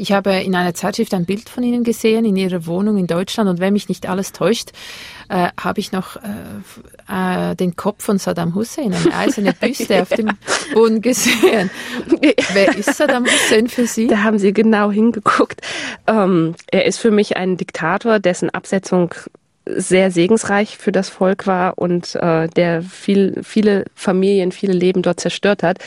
[0.00, 3.50] Ich habe in einer Zeitschrift ein Bild von Ihnen gesehen, in Ihrer Wohnung in Deutschland.
[3.50, 4.70] Und wenn mich nicht alles täuscht,
[5.28, 10.08] äh, habe ich noch äh, äh, den Kopf von Saddam Hussein, eine eiserne Büste auf
[10.08, 10.30] dem
[10.72, 11.68] Boden gesehen.
[12.54, 14.06] Wer ist Saddam Hussein für Sie?
[14.06, 15.60] Da haben Sie genau hingeguckt.
[16.06, 19.14] Ähm, er ist für mich ein Diktator, dessen Absetzung
[19.66, 25.20] sehr segensreich für das Volk war und äh, der viel, viele Familien, viele Leben dort
[25.20, 25.78] zerstört hat,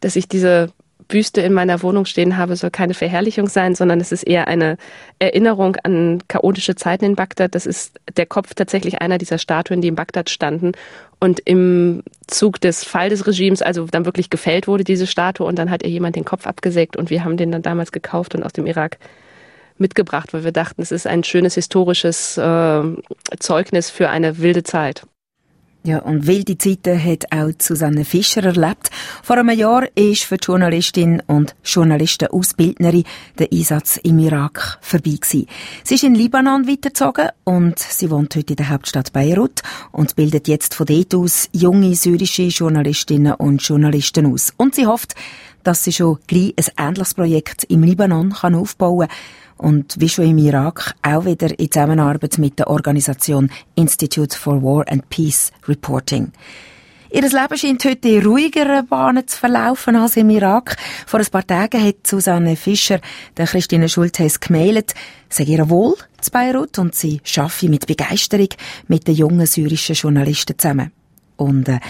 [0.00, 0.68] dass ich diese
[1.12, 4.78] Büste in meiner Wohnung stehen habe, soll keine Verherrlichung sein, sondern es ist eher eine
[5.18, 7.54] Erinnerung an chaotische Zeiten in Bagdad.
[7.54, 10.72] Das ist der Kopf tatsächlich einer dieser Statuen, die in Bagdad standen
[11.20, 15.58] und im Zug des Fall des Regimes, also dann wirklich gefällt wurde, diese Statue und
[15.58, 18.42] dann hat ihr jemand den Kopf abgesägt und wir haben den dann damals gekauft und
[18.42, 18.96] aus dem Irak
[19.76, 22.82] mitgebracht, weil wir dachten, es ist ein schönes historisches äh,
[23.38, 25.02] Zeugnis für eine wilde Zeit.
[25.84, 28.88] Ja, und wilde Zeiten hat auch Susanne Fischer erlebt.
[29.24, 33.02] Vor einem Jahr ist für die Journalistin und Journalistenausbildnerin
[33.40, 35.48] der Einsatz im Irak vorbei gewesen.
[35.82, 40.46] Sie ist in Libanon weitergezogen und sie wohnt heute in der Hauptstadt Beirut und bildet
[40.46, 44.52] jetzt von dort aus junge syrische Journalistinnen und Journalisten aus.
[44.56, 45.16] Und sie hofft,
[45.64, 49.16] dass sie schon gleich ein ähnliches Projekt im Libanon kann aufbauen kann
[49.56, 54.84] und wie schon im Irak auch wieder in Zusammenarbeit mit der Organisation Institute for War
[54.88, 56.32] and Peace Reporting.
[57.14, 60.78] Ihr Leben scheint heute in ruhigeren Bahnen zu verlaufen als im Irak.
[61.06, 63.00] Vor ein paar Tagen hat Susanne Fischer
[63.36, 64.94] der Christine Schultheiss gemeldet,
[65.28, 68.48] sei ihr wohl zu Beirut und sie schaffe mit Begeisterung
[68.88, 70.90] mit den jungen syrischen Journalisten zusammen.
[71.36, 71.80] Und äh,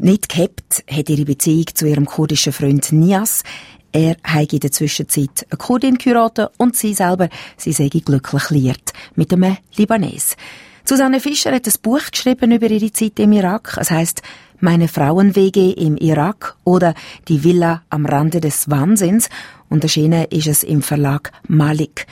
[0.00, 3.44] nicht gehabt hat ihre Beziehung zu ihrem kurdischen Freund Nias.
[3.92, 8.92] Er habe in der Zwischenzeit eine Kurdin geheiratet und sie selber, sie sei glücklich liiert
[9.14, 10.36] mit einem Libanes.
[10.84, 13.76] Susanne Fischer hat ein Buch geschrieben über ihre Zeit im Irak.
[13.78, 14.22] Es heißt
[14.60, 16.94] Meine Frauenwege im Irak oder
[17.28, 19.28] Die Villa am Rande des Wahnsinns.
[19.68, 22.06] Und erschienen ist es im Verlag Malik.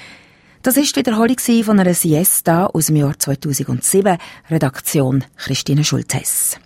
[0.62, 4.18] Das ist die Wiederholung von einer Siesta aus dem Jahr 2007.
[4.50, 6.58] Redaktion Christine Schultes.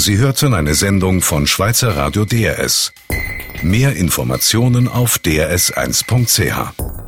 [0.00, 2.92] Sie hörten eine Sendung von Schweizer Radio DRS.
[3.62, 7.07] Mehr Informationen auf drs1.ch.